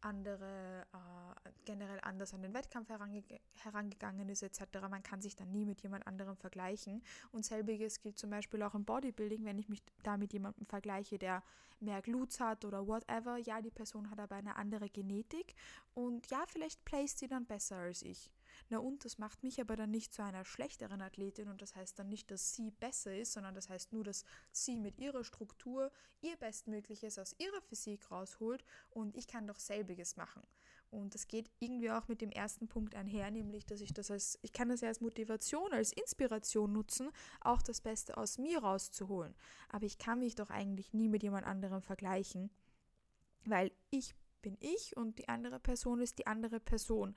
andere 0.00 0.86
äh, 0.92 1.50
generell 1.64 2.00
anders 2.02 2.34
an 2.34 2.42
den 2.42 2.54
Wettkampf 2.54 2.88
herange 2.88 3.24
herangegangen 3.62 4.28
ist 4.28 4.42
etc. 4.42 4.60
Man 4.88 5.02
kann 5.02 5.22
sich 5.22 5.36
dann 5.36 5.50
nie 5.50 5.64
mit 5.64 5.82
jemand 5.82 6.06
anderem 6.06 6.36
vergleichen. 6.36 7.02
Und 7.32 7.44
selbiges 7.44 8.00
gilt 8.00 8.18
zum 8.18 8.30
Beispiel 8.30 8.62
auch 8.62 8.74
im 8.74 8.84
Bodybuilding, 8.84 9.44
wenn 9.44 9.58
ich 9.58 9.68
mich 9.68 9.82
da 10.02 10.16
mit 10.16 10.32
jemandem 10.32 10.66
vergleiche, 10.66 11.18
der 11.18 11.42
mehr 11.80 12.02
Glutes 12.02 12.40
hat 12.40 12.64
oder 12.64 12.86
whatever. 12.86 13.38
Ja, 13.38 13.60
die 13.62 13.70
Person 13.70 14.10
hat 14.10 14.20
aber 14.20 14.36
eine 14.36 14.56
andere 14.56 14.88
Genetik 14.88 15.54
und 15.94 16.28
ja, 16.30 16.44
vielleicht 16.46 16.84
placed 16.84 17.18
sie 17.18 17.28
dann 17.28 17.46
besser 17.46 17.76
als 17.76 18.02
ich. 18.02 18.30
Na 18.68 18.78
und 18.78 19.04
das 19.04 19.18
macht 19.18 19.42
mich 19.42 19.60
aber 19.60 19.76
dann 19.76 19.90
nicht 19.90 20.12
zu 20.12 20.22
einer 20.22 20.44
schlechteren 20.44 21.00
Athletin 21.00 21.48
und 21.48 21.62
das 21.62 21.76
heißt 21.76 21.98
dann 21.98 22.08
nicht, 22.08 22.30
dass 22.30 22.54
sie 22.54 22.70
besser 22.70 23.16
ist, 23.16 23.32
sondern 23.32 23.54
das 23.54 23.68
heißt 23.68 23.92
nur, 23.92 24.04
dass 24.04 24.24
sie 24.50 24.76
mit 24.76 24.98
ihrer 24.98 25.24
Struktur 25.24 25.90
ihr 26.20 26.36
Bestmögliches 26.36 27.18
aus 27.18 27.34
ihrer 27.38 27.60
Physik 27.62 28.10
rausholt 28.10 28.64
und 28.90 29.16
ich 29.16 29.26
kann 29.26 29.46
doch 29.46 29.58
selbiges 29.58 30.16
machen. 30.16 30.42
Und 30.90 31.14
das 31.14 31.28
geht 31.28 31.50
irgendwie 31.58 31.90
auch 31.90 32.08
mit 32.08 32.22
dem 32.22 32.30
ersten 32.30 32.66
Punkt 32.66 32.94
einher, 32.94 33.30
nämlich, 33.30 33.66
dass 33.66 33.82
ich 33.82 33.92
das 33.92 34.10
als, 34.10 34.38
ich 34.42 34.52
kann 34.52 34.70
das 34.70 34.80
ja 34.80 34.88
als 34.88 35.00
Motivation, 35.00 35.72
als 35.72 35.92
Inspiration 35.92 36.72
nutzen, 36.72 37.10
auch 37.40 37.60
das 37.60 37.82
Beste 37.82 38.16
aus 38.16 38.38
mir 38.38 38.60
rauszuholen. 38.60 39.34
Aber 39.68 39.84
ich 39.84 39.98
kann 39.98 40.20
mich 40.20 40.34
doch 40.34 40.48
eigentlich 40.48 40.94
nie 40.94 41.08
mit 41.08 41.22
jemand 41.22 41.46
anderem 41.46 41.82
vergleichen, 41.82 42.50
weil 43.44 43.70
ich 43.90 44.14
bin 44.40 44.56
ich 44.60 44.96
und 44.96 45.18
die 45.18 45.28
andere 45.28 45.60
Person 45.60 46.00
ist 46.00 46.18
die 46.18 46.26
andere 46.26 46.60
Person. 46.60 47.14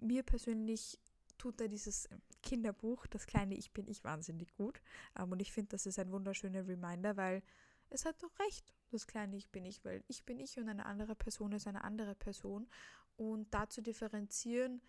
Mir 0.00 0.22
persönlich 0.22 0.98
tut 1.38 1.60
da 1.60 1.68
dieses 1.68 2.08
Kinderbuch, 2.42 3.06
das 3.06 3.26
kleine 3.26 3.54
Ich 3.54 3.72
bin 3.72 3.86
ich, 3.88 4.04
wahnsinnig 4.04 4.54
gut. 4.54 4.80
Ähm, 5.18 5.32
und 5.32 5.40
ich 5.40 5.52
finde, 5.52 5.70
das 5.70 5.86
ist 5.86 5.98
ein 5.98 6.12
wunderschöner 6.12 6.66
Reminder, 6.66 7.16
weil 7.16 7.42
es 7.90 8.04
hat 8.04 8.22
doch 8.22 8.38
recht, 8.40 8.74
das 8.90 9.06
kleine 9.06 9.36
Ich 9.36 9.48
bin 9.50 9.64
ich, 9.64 9.84
weil 9.84 10.02
ich 10.08 10.24
bin 10.24 10.38
ich 10.38 10.58
und 10.58 10.68
eine 10.68 10.86
andere 10.86 11.14
Person 11.14 11.52
ist 11.52 11.66
eine 11.66 11.84
andere 11.84 12.14
Person. 12.14 12.68
Und 13.16 13.52
da 13.54 13.68
zu 13.68 13.82
differenzieren, 13.82 14.82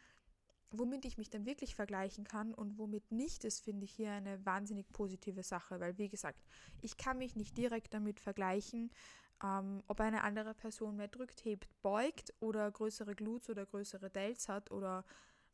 womit 0.72 1.06
ich 1.06 1.18
mich 1.18 1.30
dann 1.30 1.46
wirklich 1.46 1.76
vergleichen 1.76 2.26
kann 2.26 2.54
und 2.54 2.78
womit 2.78 3.12
nicht, 3.12 3.46
ist, 3.46 3.62
finde 3.62 3.86
ich 3.86 3.92
hier 3.92 4.12
eine 4.12 4.46
wahnsinnig 4.46 4.92
positive 4.92 5.44
Sache, 5.44 5.80
weil 5.80 5.98
wie 5.98 6.10
gesagt, 6.10 6.44
ich 6.82 6.98
kann 6.98 7.18
mich 7.18 7.36
nicht 7.36 7.58
direkt 7.58 7.94
damit 7.94 8.20
vergleichen, 8.20 8.92
ähm, 9.44 9.84
ob 9.88 10.00
eine 10.00 10.24
andere 10.24 10.53
Person 10.53 10.98
mehr 10.98 11.08
drückt, 11.08 11.46
hebt, 11.46 11.67
beugt 11.82 12.34
oder 12.39 12.72
größere 12.72 13.15
Glutes 13.15 13.50
oder 13.50 13.65
größere 13.65 14.10
Delts 14.10 14.50
hat 14.50 14.72
oder 14.72 15.03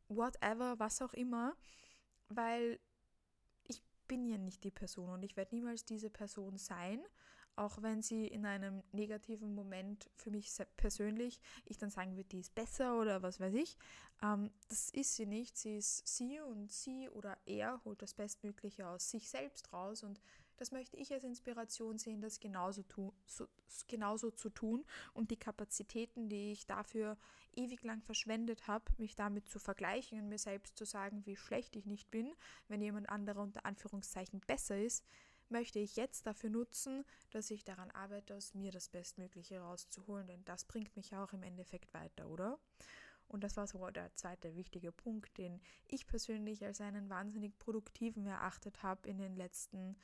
whatever, 0.08 0.80
was 0.80 1.02
auch 1.02 1.14
immer, 1.14 1.56
weil 2.30 2.80
ich 3.64 3.82
bin 4.08 4.26
ja 4.28 4.38
nicht 4.38 4.64
die 4.64 4.72
Person 4.72 5.10
und 5.10 5.24
ich 5.24 5.36
werde 5.36 5.56
niemals 5.56 5.86
diese 5.86 6.10
Person 6.10 6.58
sein, 6.58 7.02
auch 7.56 7.82
wenn 7.82 8.02
sie 8.02 8.28
in 8.28 8.46
einem 8.46 8.82
negativen 8.92 9.54
Moment 9.54 10.10
für 10.16 10.32
mich 10.32 10.52
persönlich, 10.76 11.40
ich 11.66 11.78
dann 11.78 11.92
sagen 11.92 12.16
würde, 12.16 12.30
die 12.30 12.40
ist 12.40 12.56
besser 12.56 13.00
oder 13.00 13.22
was 13.22 13.40
weiß 13.40 13.54
ich. 13.54 13.78
Ähm, 14.24 14.50
das 14.70 14.90
ist 14.90 15.16
sie 15.16 15.28
nicht. 15.28 15.56
Sie 15.58 15.78
ist 15.78 16.08
sie 16.08 16.40
und 16.40 16.72
sie 16.72 17.10
oder 17.10 17.38
er 17.46 17.80
holt 17.86 18.02
das 18.02 18.16
Bestmögliche 18.16 18.88
aus 18.88 19.12
sich 19.12 19.30
selbst 19.30 19.72
raus 19.72 20.02
und 20.02 20.20
das 20.58 20.72
möchte 20.72 20.98
ich 20.98 21.12
als 21.12 21.24
Inspiration 21.24 21.98
sehen, 21.98 22.22
das 22.22 22.40
genauso, 22.40 22.84
tu, 22.84 23.14
so, 23.26 23.48
genauso 23.88 24.32
zu 24.32 24.50
tun 24.50 24.86
und 25.14 25.32
die 25.32 25.38
Kapazitäten, 25.38 26.30
die 26.30 26.52
ich 26.52 26.66
dafür 26.66 27.18
ewig 27.56 27.84
lang 27.84 28.02
verschwendet 28.02 28.68
habe, 28.68 28.86
mich 28.98 29.16
damit 29.16 29.50
zu 29.50 29.60
vergleichen 29.60 30.20
und 30.20 30.30
mir 30.30 30.38
selbst 30.38 30.78
zu 30.78 30.86
sagen, 30.86 31.26
wie 31.26 31.36
schlecht 31.36 31.76
ich 31.76 31.86
nicht 31.86 32.12
bin, 32.12 32.34
wenn 32.68 32.82
jemand 32.82 33.10
anderer 33.10 33.42
unter 33.42 33.66
Anführungszeichen 33.66 34.40
besser 34.42 34.78
ist, 34.78 35.06
möchte 35.50 35.80
ich 35.80 35.96
jetzt 35.96 36.26
dafür 36.26 36.50
nutzen, 36.50 37.06
dass 37.32 37.52
ich 37.52 37.64
daran 37.64 37.92
arbeite, 37.92 38.36
aus 38.36 38.54
mir 38.54 38.72
das 38.72 38.90
Bestmögliche 38.90 39.60
rauszuholen, 39.60 40.28
denn 40.28 40.46
das 40.46 40.66
bringt 40.66 40.96
mich 40.96 41.16
auch 41.16 41.34
im 41.34 41.44
Endeffekt 41.44 41.94
weiter, 41.94 42.28
oder? 42.30 42.60
Und 43.28 43.44
das 43.44 43.58
war 43.58 43.66
so 43.68 43.90
der 43.90 44.14
zweite 44.16 44.56
wichtige 44.56 44.92
Punkt, 44.92 45.38
den 45.38 45.60
ich 45.88 46.06
persönlich 46.06 46.64
als 46.64 46.82
einen 46.82 47.10
wahnsinnig 47.10 47.58
produktiven 47.58 48.26
erachtet 48.26 48.84
habe 48.84 49.10
in 49.10 49.18
den 49.18 49.36
letzten 49.36 49.78
Jahren 49.78 49.96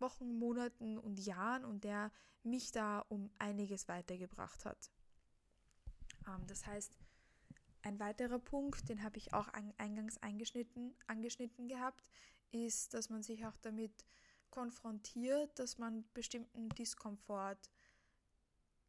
Wochen, 0.00 0.38
Monaten 0.38 0.98
und 0.98 1.18
Jahren 1.18 1.64
und 1.64 1.84
der 1.84 2.10
mich 2.42 2.72
da 2.72 3.00
um 3.08 3.30
einiges 3.38 3.88
weitergebracht 3.88 4.64
hat. 4.64 4.90
Ähm, 6.26 6.46
das 6.46 6.66
heißt, 6.66 6.96
ein 7.82 7.98
weiterer 8.00 8.38
Punkt, 8.38 8.88
den 8.88 9.02
habe 9.02 9.18
ich 9.18 9.32
auch 9.32 9.48
eingangs 9.78 10.18
eingeschnitten, 10.18 10.94
angeschnitten 11.06 11.68
gehabt, 11.68 12.08
ist, 12.50 12.94
dass 12.94 13.08
man 13.08 13.22
sich 13.22 13.46
auch 13.46 13.56
damit 13.58 14.04
konfrontiert, 14.50 15.58
dass 15.58 15.78
man 15.78 16.04
bestimmten 16.14 16.68
Diskomfort 16.70 17.70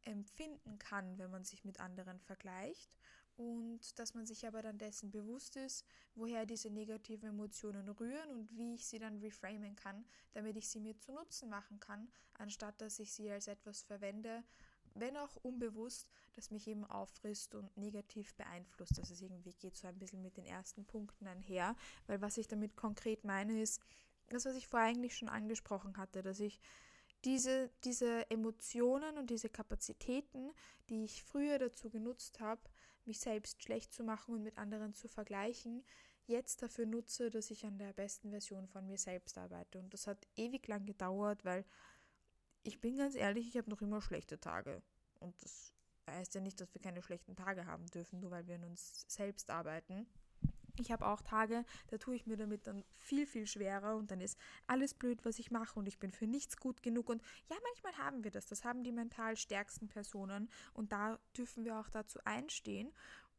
empfinden 0.02 0.78
kann, 0.78 1.18
wenn 1.18 1.30
man 1.30 1.44
sich 1.44 1.64
mit 1.64 1.78
anderen 1.80 2.18
vergleicht 2.20 2.96
und 3.40 3.98
dass 3.98 4.12
man 4.12 4.26
sich 4.26 4.46
aber 4.46 4.60
dann 4.60 4.76
dessen 4.76 5.10
bewusst 5.10 5.56
ist, 5.56 5.86
woher 6.14 6.44
diese 6.44 6.68
negativen 6.68 7.30
Emotionen 7.30 7.88
rühren 7.88 8.30
und 8.32 8.54
wie 8.54 8.74
ich 8.74 8.86
sie 8.86 8.98
dann 8.98 9.16
reframen 9.16 9.76
kann, 9.76 10.04
damit 10.34 10.58
ich 10.58 10.68
sie 10.68 10.78
mir 10.78 10.98
zu 10.98 11.10
Nutzen 11.12 11.48
machen 11.48 11.80
kann, 11.80 12.12
anstatt 12.34 12.78
dass 12.82 12.98
ich 12.98 13.10
sie 13.14 13.30
als 13.30 13.48
etwas 13.48 13.80
verwende, 13.80 14.44
wenn 14.92 15.16
auch 15.16 15.36
unbewusst, 15.36 16.06
das 16.34 16.50
mich 16.50 16.68
eben 16.68 16.84
auffrisst 16.84 17.54
und 17.54 17.74
negativ 17.78 18.34
beeinflusst. 18.34 18.98
Das 18.98 19.10
ist 19.10 19.22
irgendwie 19.22 19.54
geht 19.54 19.74
so 19.74 19.88
ein 19.88 19.98
bisschen 19.98 20.20
mit 20.20 20.36
den 20.36 20.44
ersten 20.44 20.84
Punkten 20.84 21.26
einher, 21.26 21.76
weil 22.08 22.20
was 22.20 22.36
ich 22.36 22.46
damit 22.46 22.76
konkret 22.76 23.24
meine 23.24 23.62
ist, 23.62 23.80
das, 24.28 24.44
was 24.44 24.56
ich 24.56 24.68
vorher 24.68 24.90
eigentlich 24.90 25.16
schon 25.16 25.30
angesprochen 25.30 25.96
hatte, 25.96 26.22
dass 26.22 26.40
ich 26.40 26.60
diese, 27.24 27.70
diese 27.84 28.30
Emotionen 28.30 29.16
und 29.16 29.30
diese 29.30 29.48
Kapazitäten, 29.48 30.52
die 30.90 31.04
ich 31.04 31.22
früher 31.22 31.58
dazu 31.58 31.88
genutzt 31.88 32.40
habe, 32.40 32.60
mich 33.10 33.18
selbst 33.18 33.60
schlecht 33.62 33.92
zu 33.92 34.04
machen 34.04 34.34
und 34.34 34.44
mit 34.44 34.56
anderen 34.56 34.94
zu 34.94 35.08
vergleichen, 35.08 35.84
jetzt 36.26 36.62
dafür 36.62 36.86
nutze, 36.86 37.28
dass 37.28 37.50
ich 37.50 37.66
an 37.66 37.76
der 37.76 37.92
besten 37.92 38.30
Version 38.30 38.68
von 38.68 38.86
mir 38.86 38.98
selbst 38.98 39.36
arbeite. 39.36 39.80
Und 39.80 39.92
das 39.92 40.06
hat 40.06 40.28
ewig 40.36 40.68
lang 40.68 40.86
gedauert, 40.86 41.44
weil 41.44 41.64
ich 42.62 42.80
bin 42.80 42.96
ganz 42.96 43.16
ehrlich, 43.16 43.48
ich 43.48 43.56
habe 43.56 43.68
noch 43.68 43.82
immer 43.82 44.00
schlechte 44.00 44.38
Tage. 44.38 44.80
Und 45.18 45.34
das 45.42 45.72
heißt 46.08 46.36
ja 46.36 46.40
nicht, 46.40 46.60
dass 46.60 46.72
wir 46.72 46.80
keine 46.80 47.02
schlechten 47.02 47.34
Tage 47.34 47.66
haben 47.66 47.86
dürfen, 47.86 48.20
nur 48.20 48.30
weil 48.30 48.46
wir 48.46 48.54
an 48.54 48.64
uns 48.64 49.04
selbst 49.08 49.50
arbeiten. 49.50 50.06
Ich 50.78 50.92
habe 50.92 51.06
auch 51.06 51.22
Tage, 51.22 51.64
da 51.88 51.98
tue 51.98 52.14
ich 52.14 52.26
mir 52.26 52.36
damit 52.36 52.66
dann 52.66 52.84
viel, 52.94 53.26
viel 53.26 53.46
schwerer 53.46 53.96
und 53.96 54.10
dann 54.10 54.20
ist 54.20 54.38
alles 54.66 54.94
blöd, 54.94 55.24
was 55.24 55.38
ich 55.38 55.50
mache 55.50 55.78
und 55.78 55.88
ich 55.88 55.98
bin 55.98 56.12
für 56.12 56.26
nichts 56.26 56.56
gut 56.56 56.82
genug. 56.82 57.08
Und 57.08 57.22
ja, 57.48 57.56
manchmal 57.62 58.06
haben 58.06 58.24
wir 58.24 58.30
das. 58.30 58.46
Das 58.46 58.64
haben 58.64 58.84
die 58.84 58.92
mental 58.92 59.36
stärksten 59.36 59.88
Personen 59.88 60.50
und 60.74 60.92
da 60.92 61.18
dürfen 61.36 61.64
wir 61.64 61.78
auch 61.78 61.88
dazu 61.88 62.18
einstehen. 62.24 62.92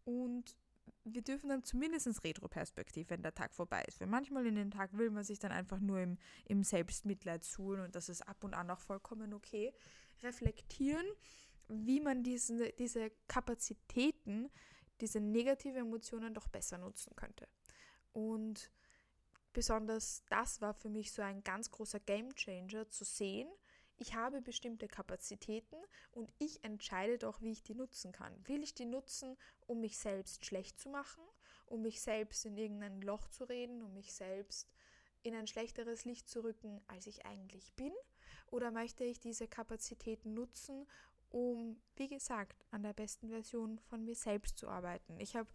Und 0.03 0.55
wir 1.03 1.21
dürfen 1.21 1.49
dann 1.49 1.63
zumindest 1.63 2.23
Retro-Perspektiv, 2.23 3.09
wenn 3.09 3.23
der 3.23 3.33
Tag 3.33 3.53
vorbei 3.53 3.83
ist. 3.87 3.99
Weil 3.99 4.07
manchmal 4.07 4.45
in 4.45 4.55
den 4.55 4.71
Tag 4.71 4.95
will 4.97 5.09
man 5.09 5.23
sich 5.23 5.39
dann 5.39 5.51
einfach 5.51 5.79
nur 5.79 5.99
im, 5.99 6.17
im 6.45 6.63
Selbstmitleid 6.63 7.43
suhlen 7.43 7.81
und 7.81 7.95
das 7.95 8.09
ist 8.09 8.21
ab 8.27 8.43
und 8.43 8.53
an 8.53 8.69
auch 8.69 8.79
vollkommen 8.79 9.33
okay. 9.33 9.73
Reflektieren, 10.21 11.05
wie 11.67 11.99
man 11.99 12.23
diesen, 12.23 12.63
diese 12.77 13.11
Kapazitäten 13.27 14.49
diese 15.01 15.19
negative 15.19 15.79
Emotionen 15.79 16.33
doch 16.33 16.47
besser 16.47 16.77
nutzen 16.77 17.15
könnte. 17.15 17.47
Und 18.13 18.71
besonders 19.53 20.23
das 20.29 20.61
war 20.61 20.73
für 20.73 20.89
mich 20.89 21.11
so 21.11 21.21
ein 21.21 21.43
ganz 21.43 21.71
großer 21.71 21.99
Game 21.99 22.33
Changer 22.35 22.89
zu 22.89 23.03
sehen, 23.03 23.49
ich 24.01 24.15
habe 24.15 24.41
bestimmte 24.41 24.87
Kapazitäten 24.87 25.75
und 26.11 26.33
ich 26.39 26.63
entscheide 26.63 27.19
doch, 27.19 27.39
wie 27.43 27.51
ich 27.51 27.61
die 27.61 27.75
nutzen 27.75 28.11
kann. 28.11 28.33
Will 28.47 28.63
ich 28.63 28.73
die 28.73 28.87
nutzen, 28.87 29.37
um 29.67 29.79
mich 29.79 29.99
selbst 29.99 30.43
schlecht 30.43 30.79
zu 30.79 30.89
machen, 30.89 31.21
um 31.67 31.83
mich 31.83 32.01
selbst 32.01 32.43
in 32.45 32.57
irgendein 32.57 32.99
Loch 33.03 33.27
zu 33.27 33.43
reden, 33.43 33.83
um 33.83 33.93
mich 33.93 34.11
selbst 34.11 34.67
in 35.21 35.35
ein 35.35 35.45
schlechteres 35.45 36.03
Licht 36.03 36.27
zu 36.27 36.43
rücken, 36.43 36.81
als 36.87 37.05
ich 37.05 37.27
eigentlich 37.27 37.75
bin? 37.75 37.93
Oder 38.47 38.71
möchte 38.71 39.03
ich 39.03 39.19
diese 39.19 39.47
Kapazitäten 39.47 40.33
nutzen, 40.33 40.87
um, 41.31 41.81
wie 41.95 42.07
gesagt, 42.07 42.65
an 42.71 42.83
der 42.83 42.93
besten 42.93 43.29
Version 43.29 43.79
von 43.79 44.03
mir 44.03 44.15
selbst 44.15 44.57
zu 44.57 44.67
arbeiten. 44.67 45.19
Ich 45.19 45.35
habe 45.35 45.49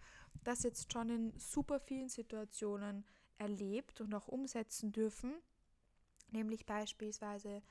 das 0.44 0.62
jetzt 0.62 0.92
schon 0.92 1.10
in 1.10 1.38
super 1.38 1.80
vielen 1.80 2.08
Situationen 2.08 3.04
erlebt 3.38 4.00
und 4.00 4.14
auch 4.14 4.28
umsetzen 4.28 4.92
dürfen, 4.92 5.34
nämlich 6.30 6.66
beispielsweise 6.66 7.62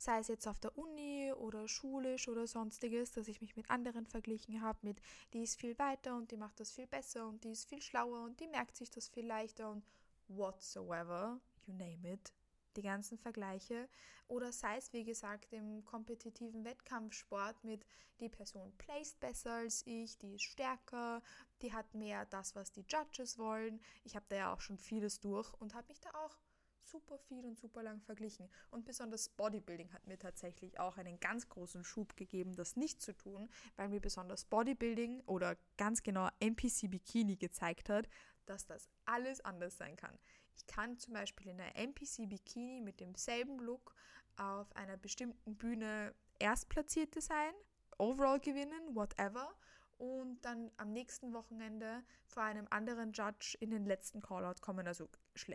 sei 0.00 0.20
es 0.20 0.28
jetzt 0.28 0.46
auf 0.46 0.60
der 0.60 0.78
Uni 0.78 1.32
oder 1.32 1.66
schulisch 1.66 2.28
oder 2.28 2.46
sonstiges, 2.46 3.10
dass 3.10 3.26
ich 3.26 3.40
mich 3.40 3.56
mit 3.56 3.68
anderen 3.68 4.06
verglichen 4.06 4.62
habe, 4.62 4.78
mit 4.82 5.00
die 5.32 5.42
ist 5.42 5.58
viel 5.60 5.76
weiter 5.78 6.16
und 6.16 6.30
die 6.30 6.36
macht 6.36 6.60
das 6.60 6.70
viel 6.70 6.86
besser 6.86 7.26
und 7.26 7.42
die 7.42 7.50
ist 7.50 7.68
viel 7.68 7.82
schlauer 7.82 8.22
und 8.22 8.38
die 8.38 8.46
merkt 8.46 8.76
sich 8.76 8.90
das 8.90 9.08
viel 9.08 9.26
leichter 9.26 9.70
und 9.70 9.84
whatsoever, 10.28 11.40
you 11.66 11.74
name 11.74 12.12
it 12.12 12.32
die 12.78 12.82
ganzen 12.82 13.18
Vergleiche. 13.18 13.88
Oder 14.28 14.52
sei 14.52 14.76
es, 14.76 14.92
wie 14.92 15.04
gesagt, 15.04 15.52
im 15.52 15.84
kompetitiven 15.84 16.64
Wettkampfsport 16.64 17.64
mit 17.64 17.84
die 18.20 18.28
Person 18.28 18.72
placed 18.78 19.20
besser 19.20 19.52
als 19.52 19.86
ich, 19.86 20.16
die 20.18 20.34
ist 20.34 20.44
stärker, 20.44 21.22
die 21.60 21.72
hat 21.72 21.94
mehr 21.94 22.24
das, 22.26 22.54
was 22.54 22.72
die 22.72 22.84
Judges 22.88 23.38
wollen. 23.38 23.80
Ich 24.04 24.16
habe 24.16 24.26
da 24.28 24.36
ja 24.36 24.52
auch 24.54 24.60
schon 24.60 24.78
vieles 24.78 25.20
durch 25.20 25.52
und 25.60 25.74
habe 25.74 25.88
mich 25.88 26.00
da 26.00 26.10
auch 26.10 26.38
super 26.82 27.18
viel 27.18 27.44
und 27.44 27.58
super 27.58 27.82
lang 27.82 28.00
verglichen. 28.00 28.48
Und 28.70 28.84
besonders 28.84 29.28
Bodybuilding 29.28 29.92
hat 29.92 30.06
mir 30.06 30.18
tatsächlich 30.18 30.80
auch 30.80 30.96
einen 30.96 31.20
ganz 31.20 31.48
großen 31.48 31.84
Schub 31.84 32.16
gegeben, 32.16 32.54
das 32.54 32.76
nicht 32.76 33.02
zu 33.02 33.14
tun, 33.16 33.50
weil 33.76 33.88
mir 33.88 34.00
besonders 34.00 34.44
Bodybuilding 34.44 35.20
oder 35.26 35.56
ganz 35.76 36.02
genau 36.02 36.28
NPC 36.40 36.90
Bikini 36.90 37.36
gezeigt 37.36 37.88
hat, 37.88 38.08
dass 38.46 38.66
das 38.66 38.88
alles 39.04 39.40
anders 39.42 39.76
sein 39.76 39.96
kann. 39.96 40.18
Ich 40.58 40.66
kann 40.66 40.98
zum 40.98 41.14
Beispiel 41.14 41.48
in 41.48 41.60
einer 41.60 41.76
NPC 41.76 42.28
Bikini 42.28 42.80
mit 42.80 42.98
demselben 42.98 43.60
Look 43.60 43.94
auf 44.36 44.74
einer 44.76 44.96
bestimmten 44.96 45.56
Bühne 45.56 46.14
Erstplatzierte 46.38 47.20
sein, 47.20 47.52
Overall 47.96 48.38
gewinnen, 48.38 48.94
whatever, 48.94 49.54
und 49.98 50.40
dann 50.44 50.70
am 50.76 50.92
nächsten 50.92 51.32
Wochenende 51.32 52.04
vor 52.26 52.42
einem 52.42 52.66
anderen 52.70 53.12
Judge 53.12 53.56
in 53.60 53.70
den 53.70 53.84
letzten 53.84 54.20
Callout 54.20 54.60
kommen, 54.60 54.86
also, 54.86 55.08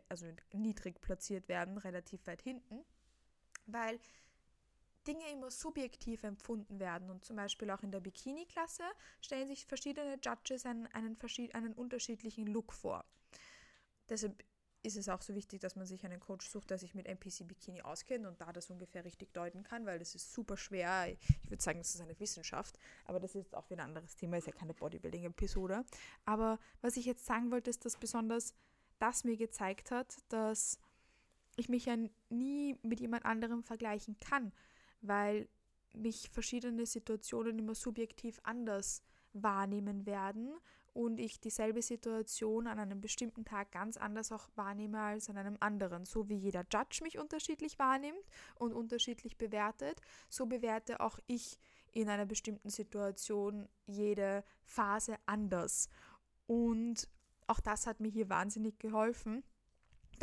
also 0.09 0.25
niedrig 0.51 0.99
platziert 0.99 1.47
werden, 1.47 1.77
relativ 1.77 2.25
weit 2.27 2.41
hinten, 2.41 2.83
weil 3.65 3.99
Dinge 5.07 5.29
immer 5.31 5.51
subjektiv 5.51 6.23
empfunden 6.23 6.79
werden. 6.79 7.09
Und 7.09 7.25
zum 7.25 7.35
Beispiel 7.35 7.69
auch 7.71 7.83
in 7.83 7.91
der 7.91 7.99
Bikini-Klasse 7.99 8.83
stellen 9.21 9.47
sich 9.47 9.65
verschiedene 9.65 10.17
Judges 10.21 10.65
einen, 10.65 10.87
einen, 10.87 11.17
einen 11.53 11.73
unterschiedlichen 11.73 12.47
Look 12.47 12.73
vor. 12.73 13.05
Deshalb 14.09 14.43
ist 14.83 14.97
es 14.97 15.07
auch 15.07 15.21
so 15.21 15.33
wichtig, 15.33 15.61
dass 15.61 15.75
man 15.75 15.85
sich 15.85 16.03
einen 16.05 16.19
Coach 16.19 16.47
sucht, 16.47 16.69
der 16.69 16.77
sich 16.77 16.93
mit 16.93 17.07
NPC 17.07 17.47
Bikini 17.47 17.81
auskennt 17.81 18.25
und 18.25 18.39
da 18.41 18.51
das 18.51 18.69
ungefähr 18.69 19.05
richtig 19.05 19.33
deuten 19.33 19.63
kann, 19.63 19.85
weil 19.85 19.97
das 19.97 20.13
ist 20.13 20.33
super 20.33 20.57
schwer. 20.57 21.07
Ich 21.09 21.49
würde 21.49 21.63
sagen, 21.63 21.79
das 21.79 21.95
ist 21.95 22.01
eine 22.01 22.19
Wissenschaft, 22.19 22.77
aber 23.05 23.19
das 23.19 23.33
ist 23.33 23.55
auch 23.55 23.69
wieder 23.69 23.83
ein 23.83 23.89
anderes 23.89 24.15
Thema, 24.17 24.37
ist 24.37 24.47
ja 24.47 24.53
keine 24.53 24.73
Bodybuilding-Episode. 24.73 25.85
Aber 26.25 26.59
was 26.81 26.97
ich 26.97 27.05
jetzt 27.05 27.25
sagen 27.25 27.49
wollte, 27.49 27.69
ist, 27.69 27.85
dass 27.85 27.97
besonders 27.97 28.53
das 28.99 29.23
mir 29.23 29.37
gezeigt 29.37 29.89
hat, 29.89 30.17
dass 30.29 30.77
ich 31.55 31.69
mich 31.69 31.85
ja 31.85 31.95
nie 32.29 32.77
mit 32.83 32.99
jemand 32.99 33.25
anderem 33.25 33.63
vergleichen 33.63 34.17
kann, 34.19 34.51
weil 35.01 35.47
mich 35.93 36.29
verschiedene 36.29 36.85
Situationen 36.85 37.57
immer 37.57 37.75
subjektiv 37.75 38.39
anders 38.43 39.01
wahrnehmen 39.33 40.05
werden 40.05 40.53
und 40.93 41.19
ich 41.19 41.39
dieselbe 41.39 41.81
Situation 41.81 42.67
an 42.67 42.79
einem 42.79 43.01
bestimmten 43.01 43.45
Tag 43.45 43.71
ganz 43.71 43.97
anders 43.97 44.31
auch 44.31 44.47
wahrnehme 44.55 44.99
als 44.99 45.29
an 45.29 45.37
einem 45.37 45.57
anderen. 45.59 46.05
So 46.05 46.29
wie 46.29 46.35
jeder 46.35 46.65
Judge 46.71 46.99
mich 47.03 47.17
unterschiedlich 47.17 47.79
wahrnimmt 47.79 48.23
und 48.55 48.73
unterschiedlich 48.73 49.37
bewertet, 49.37 49.99
so 50.29 50.45
bewerte 50.45 50.99
auch 50.99 51.19
ich 51.27 51.57
in 51.91 52.09
einer 52.09 52.25
bestimmten 52.25 52.69
Situation 52.69 53.67
jede 53.85 54.43
Phase 54.63 55.15
anders. 55.25 55.89
Und 56.47 57.07
auch 57.47 57.59
das 57.59 57.87
hat 57.87 57.99
mir 57.99 58.09
hier 58.09 58.29
wahnsinnig 58.29 58.79
geholfen 58.79 59.43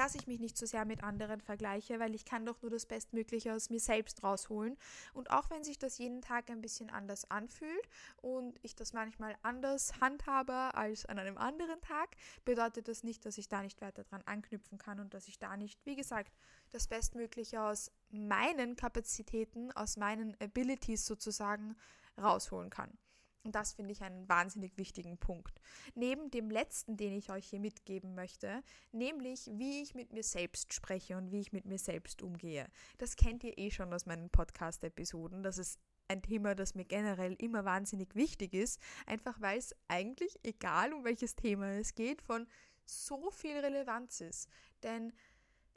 dass 0.00 0.14
ich 0.14 0.26
mich 0.26 0.40
nicht 0.40 0.56
so 0.56 0.64
sehr 0.64 0.86
mit 0.86 1.02
anderen 1.02 1.42
vergleiche, 1.42 2.00
weil 2.00 2.14
ich 2.14 2.24
kann 2.24 2.46
doch 2.46 2.62
nur 2.62 2.70
das 2.70 2.86
Bestmögliche 2.86 3.52
aus 3.52 3.68
mir 3.68 3.80
selbst 3.80 4.24
rausholen. 4.24 4.78
Und 5.12 5.30
auch 5.30 5.50
wenn 5.50 5.62
sich 5.62 5.78
das 5.78 5.98
jeden 5.98 6.22
Tag 6.22 6.48
ein 6.48 6.62
bisschen 6.62 6.88
anders 6.88 7.30
anfühlt 7.30 7.86
und 8.22 8.58
ich 8.62 8.74
das 8.74 8.94
manchmal 8.94 9.36
anders 9.42 10.00
handhabe 10.00 10.74
als 10.74 11.04
an 11.04 11.18
einem 11.18 11.36
anderen 11.36 11.82
Tag, 11.82 12.16
bedeutet 12.46 12.88
das 12.88 13.04
nicht, 13.04 13.26
dass 13.26 13.36
ich 13.36 13.50
da 13.50 13.60
nicht 13.60 13.82
weiter 13.82 14.02
dran 14.02 14.22
anknüpfen 14.24 14.78
kann 14.78 15.00
und 15.00 15.12
dass 15.12 15.28
ich 15.28 15.38
da 15.38 15.54
nicht, 15.58 15.84
wie 15.84 15.96
gesagt, 15.96 16.32
das 16.70 16.88
Bestmögliche 16.88 17.60
aus 17.60 17.92
meinen 18.08 18.76
Kapazitäten, 18.76 19.70
aus 19.72 19.98
meinen 19.98 20.34
Abilities 20.40 21.04
sozusagen 21.04 21.76
rausholen 22.16 22.70
kann. 22.70 22.96
Und 23.42 23.54
das 23.54 23.72
finde 23.72 23.92
ich 23.92 24.02
einen 24.02 24.28
wahnsinnig 24.28 24.76
wichtigen 24.76 25.16
Punkt. 25.16 25.60
Neben 25.94 26.30
dem 26.30 26.50
letzten, 26.50 26.96
den 26.96 27.14
ich 27.14 27.30
euch 27.30 27.46
hier 27.46 27.60
mitgeben 27.60 28.14
möchte, 28.14 28.62
nämlich 28.92 29.50
wie 29.52 29.82
ich 29.82 29.94
mit 29.94 30.12
mir 30.12 30.22
selbst 30.22 30.74
spreche 30.74 31.16
und 31.16 31.32
wie 31.32 31.40
ich 31.40 31.52
mit 31.52 31.64
mir 31.64 31.78
selbst 31.78 32.22
umgehe. 32.22 32.66
Das 32.98 33.16
kennt 33.16 33.42
ihr 33.44 33.56
eh 33.56 33.70
schon 33.70 33.92
aus 33.94 34.04
meinen 34.04 34.28
Podcast-Episoden. 34.28 35.42
Das 35.42 35.56
ist 35.56 35.78
ein 36.08 36.22
Thema, 36.22 36.54
das 36.54 36.74
mir 36.74 36.84
generell 36.84 37.34
immer 37.34 37.64
wahnsinnig 37.64 38.14
wichtig 38.14 38.52
ist, 38.52 38.80
einfach 39.06 39.40
weil 39.40 39.58
es 39.58 39.74
eigentlich, 39.88 40.38
egal 40.42 40.92
um 40.92 41.04
welches 41.04 41.34
Thema 41.34 41.78
es 41.78 41.94
geht, 41.94 42.20
von 42.20 42.46
so 42.84 43.30
viel 43.30 43.56
Relevanz 43.56 44.20
ist. 44.20 44.48
Denn 44.82 45.12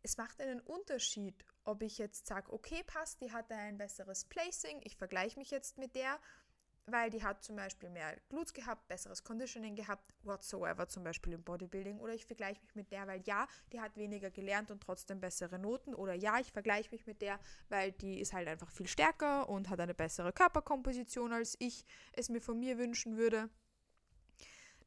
es 0.01 0.17
macht 0.17 0.41
einen 0.41 0.59
Unterschied, 0.59 1.45
ob 1.63 1.81
ich 1.81 1.97
jetzt 1.97 2.27
sage, 2.27 2.51
okay, 2.51 2.83
passt, 2.85 3.21
die 3.21 3.31
hatte 3.31 3.55
ein 3.55 3.77
besseres 3.77 4.25
Placing, 4.25 4.81
ich 4.83 4.97
vergleiche 4.97 5.39
mich 5.39 5.49
jetzt 5.49 5.77
mit 5.77 5.95
der 5.95 6.19
weil 6.85 7.09
die 7.09 7.23
hat 7.23 7.43
zum 7.43 7.55
Beispiel 7.55 7.89
mehr 7.89 8.17
Glutes 8.29 8.53
gehabt, 8.53 8.87
besseres 8.87 9.23
Conditioning 9.23 9.75
gehabt, 9.75 10.13
whatsoever, 10.23 10.87
zum 10.87 11.03
Beispiel 11.03 11.33
im 11.33 11.43
Bodybuilding. 11.43 11.99
Oder 11.99 12.13
ich 12.13 12.25
vergleiche 12.25 12.61
mich 12.61 12.75
mit 12.75 12.91
der, 12.91 13.07
weil 13.07 13.21
ja, 13.25 13.47
die 13.71 13.79
hat 13.79 13.95
weniger 13.95 14.29
gelernt 14.29 14.69
und 14.69 14.81
trotzdem 14.81 15.19
bessere 15.21 15.59
Noten. 15.59 15.95
Oder 15.95 16.13
ja, 16.13 16.39
ich 16.39 16.51
vergleiche 16.51 16.89
mich 16.91 17.05
mit 17.07 17.21
der, 17.21 17.39
weil 17.69 17.91
die 17.93 18.19
ist 18.19 18.33
halt 18.33 18.47
einfach 18.47 18.69
viel 18.69 18.87
stärker 18.87 19.47
und 19.49 19.69
hat 19.69 19.79
eine 19.79 19.93
bessere 19.93 20.33
Körperkomposition, 20.33 21.31
als 21.31 21.55
ich 21.59 21.85
es 22.11 22.29
mir 22.29 22.41
von 22.41 22.59
mir 22.59 22.77
wünschen 22.77 23.17
würde. 23.17 23.49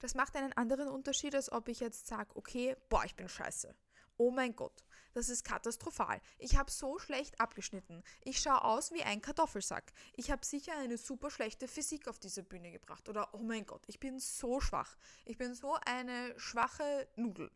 Das 0.00 0.14
macht 0.14 0.36
einen 0.36 0.52
anderen 0.52 0.88
Unterschied, 0.88 1.34
als 1.34 1.50
ob 1.50 1.68
ich 1.68 1.80
jetzt 1.80 2.06
sage, 2.06 2.30
okay, 2.34 2.76
boah, 2.90 3.04
ich 3.04 3.16
bin 3.16 3.28
scheiße. 3.28 3.74
Oh 4.18 4.30
mein 4.30 4.54
Gott, 4.54 4.84
das 5.16 5.30
ist 5.30 5.44
katastrophal. 5.44 6.20
Ich 6.38 6.58
habe 6.58 6.70
so 6.70 6.98
schlecht 6.98 7.40
abgeschnitten. 7.40 8.02
Ich 8.22 8.38
schaue 8.38 8.62
aus 8.62 8.92
wie 8.92 9.02
ein 9.02 9.22
Kartoffelsack. 9.22 9.94
Ich 10.14 10.30
habe 10.30 10.44
sicher 10.44 10.76
eine 10.76 10.98
super 10.98 11.30
schlechte 11.30 11.68
Physik 11.68 12.06
auf 12.06 12.18
diese 12.18 12.42
Bühne 12.42 12.70
gebracht. 12.70 13.08
Oder, 13.08 13.32
oh 13.32 13.38
mein 13.38 13.64
Gott, 13.64 13.82
ich 13.86 13.98
bin 13.98 14.18
so 14.18 14.60
schwach. 14.60 14.94
Ich 15.24 15.38
bin 15.38 15.54
so 15.54 15.78
eine 15.86 16.38
schwache 16.38 17.08
Nudel. 17.16 17.50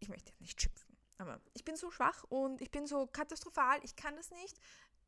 Ich 0.00 0.08
möchte 0.08 0.32
nicht 0.40 0.60
schimpfen, 0.60 0.96
aber 1.18 1.40
ich 1.54 1.64
bin 1.64 1.76
so 1.76 1.92
schwach 1.92 2.24
und 2.24 2.60
ich 2.60 2.72
bin 2.72 2.88
so 2.88 3.06
katastrophal. 3.06 3.78
Ich 3.84 3.94
kann 3.94 4.16
das 4.16 4.32
nicht. 4.32 4.58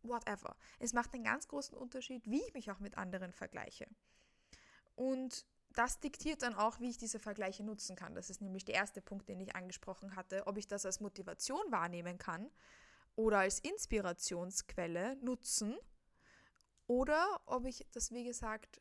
Whatever. 0.03 0.57
Es 0.79 0.92
macht 0.92 1.12
einen 1.12 1.24
ganz 1.24 1.48
großen 1.48 1.76
Unterschied, 1.76 2.24
wie 2.31 2.42
ich 2.42 2.55
mich 2.55 2.70
auch 2.70 2.79
mit 2.79 2.96
anderen 2.98 3.33
vergleiche. 3.33 3.88
Und 4.94 5.44
das 5.75 6.01
diktiert 6.01 6.43
dann 6.43 6.55
auch, 6.55 6.81
wie 6.81 6.91
ich 6.91 6.99
diese 6.99 7.19
Vergleiche 7.19 7.63
nutzen 7.63 7.97
kann. 7.97 8.15
Das 8.15 8.31
ist 8.31 8.41
nämlich 8.41 8.65
der 8.65 8.75
erste 8.75 9.01
Punkt, 9.01 9.29
den 9.29 9.41
ich 9.41 9.55
angesprochen 9.55 10.17
hatte, 10.17 10.47
ob 10.47 10.57
ich 10.57 10.67
das 10.67 10.85
als 10.85 11.01
Motivation 11.01 11.63
wahrnehmen 11.71 12.19
kann 12.19 12.51
oder 13.15 13.39
als 13.41 13.61
Inspirationsquelle 13.61 15.17
nutzen 15.23 15.77
oder 16.87 17.41
ob 17.47 17.67
ich 17.67 17.87
das, 17.93 18.11
wie 18.11 18.25
gesagt, 18.25 18.81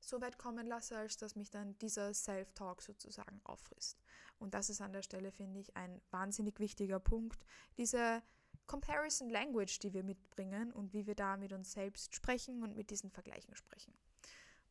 so 0.00 0.20
weit 0.20 0.38
kommen 0.38 0.66
lasse, 0.66 0.96
als 0.96 1.16
dass 1.16 1.34
mich 1.34 1.50
dann 1.50 1.76
dieser 1.78 2.12
Self-Talk 2.14 2.82
sozusagen 2.82 3.40
auffrisst. 3.44 3.98
Und 4.38 4.54
das 4.54 4.70
ist 4.70 4.80
an 4.80 4.92
der 4.92 5.02
Stelle, 5.02 5.32
finde 5.32 5.58
ich, 5.60 5.76
ein 5.76 6.00
wahnsinnig 6.10 6.60
wichtiger 6.60 7.00
Punkt. 7.00 7.44
Diese 7.76 8.22
Comparison 8.66 9.30
Language, 9.30 9.78
die 9.80 9.92
wir 9.92 10.04
mitbringen 10.04 10.72
und 10.72 10.92
wie 10.92 11.06
wir 11.06 11.14
da 11.14 11.36
mit 11.36 11.52
uns 11.52 11.72
selbst 11.72 12.14
sprechen 12.14 12.62
und 12.62 12.76
mit 12.76 12.90
diesen 12.90 13.10
Vergleichen 13.10 13.56
sprechen. 13.56 13.94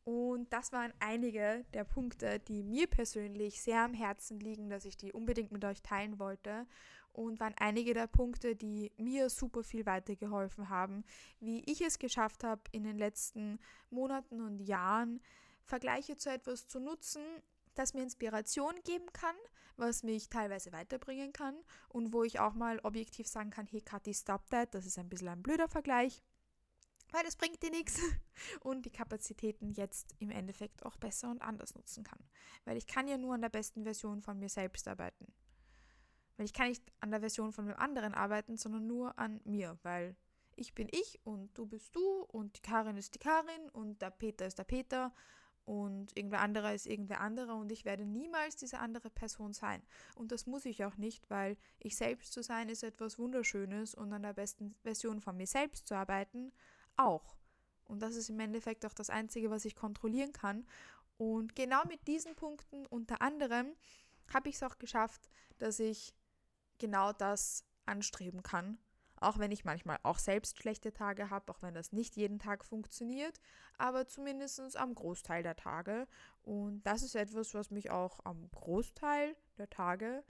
Und 0.08 0.50
das 0.54 0.72
waren 0.72 0.94
einige 1.00 1.66
der 1.74 1.84
Punkte, 1.84 2.38
die 2.38 2.62
mir 2.62 2.86
persönlich 2.86 3.60
sehr 3.60 3.82
am 3.82 3.92
Herzen 3.92 4.40
liegen, 4.40 4.70
dass 4.70 4.86
ich 4.86 4.96
die 4.96 5.12
unbedingt 5.12 5.52
mit 5.52 5.66
euch 5.66 5.82
teilen 5.82 6.18
wollte. 6.18 6.66
Und 7.12 7.40
waren 7.40 7.52
einige 7.58 7.92
der 7.92 8.06
Punkte, 8.06 8.56
die 8.56 8.90
mir 8.96 9.28
super 9.28 9.62
viel 9.62 9.84
weitergeholfen 9.84 10.70
haben, 10.70 11.04
wie 11.40 11.62
ich 11.70 11.82
es 11.82 11.98
geschafft 11.98 12.42
habe, 12.42 12.62
in 12.72 12.84
den 12.84 12.96
letzten 12.96 13.58
Monaten 13.90 14.40
und 14.40 14.60
Jahren 14.60 15.20
Vergleiche 15.66 16.16
zu 16.16 16.30
etwas 16.30 16.68
zu 16.68 16.80
nutzen, 16.80 17.20
das 17.74 17.92
mir 17.92 18.02
Inspiration 18.02 18.76
geben 18.84 19.12
kann, 19.12 19.36
was 19.76 20.04
mich 20.04 20.30
teilweise 20.30 20.72
weiterbringen 20.72 21.34
kann 21.34 21.54
und 21.90 22.14
wo 22.14 22.22
ich 22.22 22.40
auch 22.40 22.54
mal 22.54 22.80
objektiv 22.82 23.26
sagen 23.26 23.50
kann, 23.50 23.66
hey 23.66 23.82
Kathi, 23.82 24.14
stop 24.14 24.48
that, 24.48 24.74
das 24.74 24.86
ist 24.86 24.98
ein 24.98 25.10
bisschen 25.10 25.28
ein 25.28 25.42
blöder 25.42 25.68
Vergleich 25.68 26.22
weil 27.12 27.26
es 27.26 27.36
bringt 27.36 27.62
dir 27.62 27.70
nichts 27.70 28.00
und 28.60 28.84
die 28.86 28.90
Kapazitäten 28.90 29.70
jetzt 29.72 30.14
im 30.18 30.30
Endeffekt 30.30 30.84
auch 30.84 30.96
besser 30.96 31.30
und 31.30 31.42
anders 31.42 31.74
nutzen 31.74 32.04
kann. 32.04 32.22
Weil 32.64 32.76
ich 32.76 32.86
kann 32.86 33.08
ja 33.08 33.18
nur 33.18 33.34
an 33.34 33.42
der 33.42 33.48
besten 33.48 33.84
Version 33.84 34.22
von 34.22 34.38
mir 34.38 34.48
selbst 34.48 34.86
arbeiten. 34.88 35.32
Weil 36.36 36.46
ich 36.46 36.52
kann 36.52 36.68
nicht 36.68 36.84
an 37.00 37.10
der 37.10 37.20
Version 37.20 37.52
von 37.52 37.66
einem 37.66 37.78
anderen 37.78 38.14
arbeiten, 38.14 38.56
sondern 38.56 38.86
nur 38.86 39.18
an 39.18 39.40
mir, 39.44 39.78
weil 39.82 40.16
ich 40.54 40.74
bin 40.74 40.88
ich 40.90 41.20
und 41.24 41.56
du 41.56 41.66
bist 41.66 41.94
du 41.94 42.22
und 42.24 42.56
die 42.56 42.62
Karin 42.62 42.96
ist 42.96 43.14
die 43.14 43.18
Karin 43.18 43.68
und 43.72 44.02
der 44.02 44.10
Peter 44.10 44.46
ist 44.46 44.58
der 44.58 44.64
Peter 44.64 45.12
und 45.64 46.16
irgendwer 46.16 46.40
anderer 46.40 46.74
ist 46.74 46.86
irgendwer 46.86 47.20
anderer 47.20 47.54
und 47.56 47.70
ich 47.70 47.84
werde 47.84 48.06
niemals 48.06 48.56
diese 48.56 48.78
andere 48.78 49.10
Person 49.10 49.52
sein. 49.52 49.82
Und 50.14 50.32
das 50.32 50.46
muss 50.46 50.64
ich 50.64 50.84
auch 50.84 50.96
nicht, 50.96 51.28
weil 51.28 51.56
ich 51.78 51.96
selbst 51.96 52.32
zu 52.32 52.42
sein 52.42 52.68
ist 52.68 52.82
etwas 52.82 53.18
Wunderschönes 53.18 53.94
und 53.94 54.12
an 54.12 54.22
der 54.22 54.32
besten 54.32 54.74
Version 54.82 55.20
von 55.20 55.36
mir 55.36 55.46
selbst 55.46 55.86
zu 55.86 55.94
arbeiten 55.94 56.52
auch. 56.98 57.36
Und 57.84 58.00
das 58.00 58.16
ist 58.16 58.28
im 58.28 58.40
Endeffekt 58.40 58.84
auch 58.84 58.92
das 58.92 59.10
Einzige, 59.10 59.50
was 59.50 59.64
ich 59.64 59.74
kontrollieren 59.74 60.32
kann. 60.32 60.66
Und 61.16 61.56
genau 61.56 61.84
mit 61.86 62.06
diesen 62.06 62.36
Punkten 62.36 62.86
unter 62.86 63.22
anderem 63.22 63.74
habe 64.32 64.48
ich 64.48 64.56
es 64.56 64.62
auch 64.62 64.78
geschafft, 64.78 65.28
dass 65.58 65.80
ich 65.80 66.14
genau 66.78 67.12
das 67.12 67.64
anstreben 67.86 68.42
kann. 68.42 68.78
Auch 69.20 69.38
wenn 69.38 69.50
ich 69.50 69.64
manchmal 69.64 69.98
auch 70.04 70.18
selbst 70.18 70.58
schlechte 70.58 70.92
Tage 70.92 71.28
habe, 71.28 71.50
auch 71.50 71.60
wenn 71.60 71.74
das 71.74 71.92
nicht 71.92 72.14
jeden 72.14 72.38
Tag 72.38 72.64
funktioniert, 72.64 73.40
aber 73.76 74.06
zumindest 74.06 74.76
am 74.76 74.94
Großteil 74.94 75.42
der 75.42 75.56
Tage. 75.56 76.06
Und 76.42 76.82
das 76.84 77.02
ist 77.02 77.16
etwas, 77.16 77.52
was 77.54 77.72
mich 77.72 77.90
auch 77.90 78.20
am 78.24 78.48
Großteil 78.52 79.34
der 79.56 79.68
Tage 79.70 80.22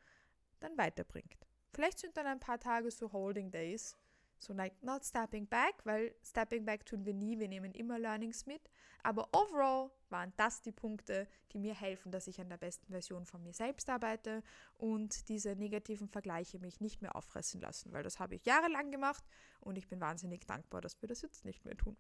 dann 0.61 0.79
weiterbringt. 0.79 1.47
Vielleicht 1.75 1.99
sind 1.99 2.17
dann 2.17 2.27
ein 2.27 2.41
paar 2.41 2.59
Tage 2.59 2.91
so 2.91 3.13
Holding 3.13 3.51
Days, 3.51 3.99
so 4.39 4.53
like 4.53 4.83
not 4.83 5.05
stepping 5.05 5.47
back, 5.47 5.75
weil 5.85 6.15
stepping 6.23 6.65
back 6.65 6.87
tun 6.87 7.05
wir 7.05 7.15
nie, 7.15 7.39
wir 7.39 7.49
nehmen 7.49 7.73
immer 7.73 7.99
Learnings 7.99 8.47
mit. 8.47 8.71
Aber 9.03 9.29
overall 9.33 9.91
waren 10.11 10.33
das 10.37 10.63
die 10.63 10.73
Punkte, 10.73 11.29
die 11.53 11.59
mir 11.59 11.75
helfen, 11.75 12.11
dass 12.11 12.27
ich 12.27 12.41
an 12.41 12.49
der 12.49 12.57
besten 12.57 12.91
Version 12.91 13.27
von 13.27 13.43
mir 13.43 13.53
selbst 13.53 13.89
arbeite 13.89 14.43
und 14.77 15.29
diese 15.29 15.55
negativen 15.55 16.09
Vergleiche 16.09 16.59
mich 16.59 16.81
nicht 16.81 17.01
mehr 17.01 17.15
auffressen 17.15 17.61
lassen, 17.61 17.93
weil 17.93 18.03
das 18.03 18.19
habe 18.19 18.35
ich 18.35 18.45
jahrelang 18.45 18.91
gemacht 18.91 19.25
und 19.61 19.77
ich 19.77 19.89
bin 19.89 20.01
wahnsinnig 20.01 20.47
dankbar, 20.47 20.81
dass 20.81 21.01
wir 21.01 21.09
das 21.09 21.23
jetzt 21.23 21.45
nicht 21.45 21.65
mehr 21.65 21.77
tun. 21.77 21.97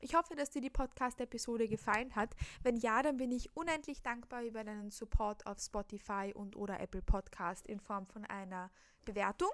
Ich 0.00 0.14
hoffe, 0.14 0.34
dass 0.34 0.50
dir 0.50 0.62
die 0.62 0.70
Podcast-Episode 0.70 1.68
gefallen 1.68 2.14
hat. 2.16 2.34
Wenn 2.62 2.76
ja, 2.76 3.02
dann 3.02 3.18
bin 3.18 3.30
ich 3.30 3.54
unendlich 3.56 4.02
dankbar 4.02 4.42
über 4.42 4.64
deinen 4.64 4.90
Support 4.90 5.46
auf 5.46 5.60
Spotify 5.60 6.32
und 6.34 6.56
oder 6.56 6.80
Apple 6.80 7.02
Podcast 7.02 7.66
in 7.66 7.80
Form 7.80 8.06
von 8.06 8.24
einer 8.24 8.70
Bewertung 9.04 9.50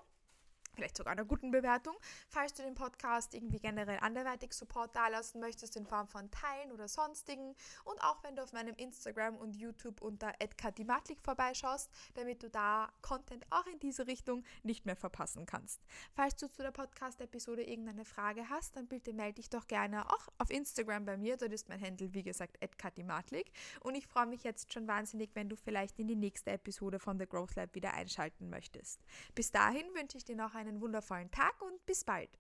vielleicht 0.77 0.97
sogar 0.97 1.13
einer 1.13 1.25
guten 1.25 1.51
Bewertung. 1.51 1.97
Falls 2.29 2.55
du 2.55 2.63
den 2.63 2.75
Podcast 2.75 3.35
irgendwie 3.35 3.59
generell 3.59 3.99
anderweitig 4.01 4.53
Support 4.53 4.95
dalassen 4.95 5.41
möchtest 5.41 5.77
in 5.77 5.87
Form 5.87 6.07
von 6.07 6.31
Teilen 6.31 6.71
oder 6.71 6.87
sonstigen 6.87 7.57
und 7.85 8.01
auch 8.03 8.23
wenn 8.23 8.37
du 8.37 8.43
auf 8.43 8.53
meinem 8.53 8.75
Instagram 8.77 9.37
und 9.37 9.57
YouTube 9.57 10.03
unter 10.03 10.33
@katimatlik 10.57 11.21
vorbeischaust, 11.23 11.91
damit 12.15 12.43
du 12.43 12.51
da 12.51 12.93
Content 13.03 13.45
auch 13.51 13.67
in 13.67 13.81
diese 13.81 14.07
Richtung 14.07 14.45
nicht 14.63 14.87
mehr 14.87 14.97
verpassen 14.97 15.47
kannst. 15.47 15.81
Falls 16.13 16.37
du 16.37 16.51
zu 16.51 16.63
der 16.63 16.71
Podcast 16.71 17.21
Episode 17.21 17.65
irgendeine 17.65 18.05
Frage 18.05 18.49
hast, 18.51 18.77
dann 18.77 18.87
bitte 18.87 19.13
melde 19.13 19.37
dich 19.37 19.49
doch 19.49 19.67
gerne 19.67 20.07
auch 20.11 20.29
auf 20.39 20.51
Instagram 20.51 21.07
bei 21.07 21.17
mir, 21.17 21.37
dort 21.37 21.53
ist 21.53 21.69
mein 21.69 21.81
Handle 21.81 22.13
wie 22.13 22.23
gesagt 22.23 22.59
@katimatlik 22.77 23.51
und 23.81 23.95
ich 23.95 24.07
freue 24.07 24.27
mich 24.27 24.45
jetzt 24.45 24.73
schon 24.73 24.87
wahnsinnig, 24.87 25.31
wenn 25.35 25.49
du 25.49 25.57
vielleicht 25.57 25.99
in 25.99 26.07
die 26.07 26.17
nächste 26.17 26.51
Episode 26.51 26.99
von 26.99 27.19
The 27.19 27.27
Growth 27.27 27.55
Lab 27.55 27.75
wieder 27.75 27.95
einschalten 27.95 28.51
möchtest. 28.51 29.01
Bis 29.35 29.51
dahin 29.51 29.87
wünsche 29.95 30.19
ich 30.19 30.25
dir 30.25 30.37
noch 30.37 30.55
einen 30.67 30.81
wundervollen 30.81 31.31
Tag 31.31 31.61
und 31.63 31.85
bis 31.87 32.05
bald. 32.05 32.39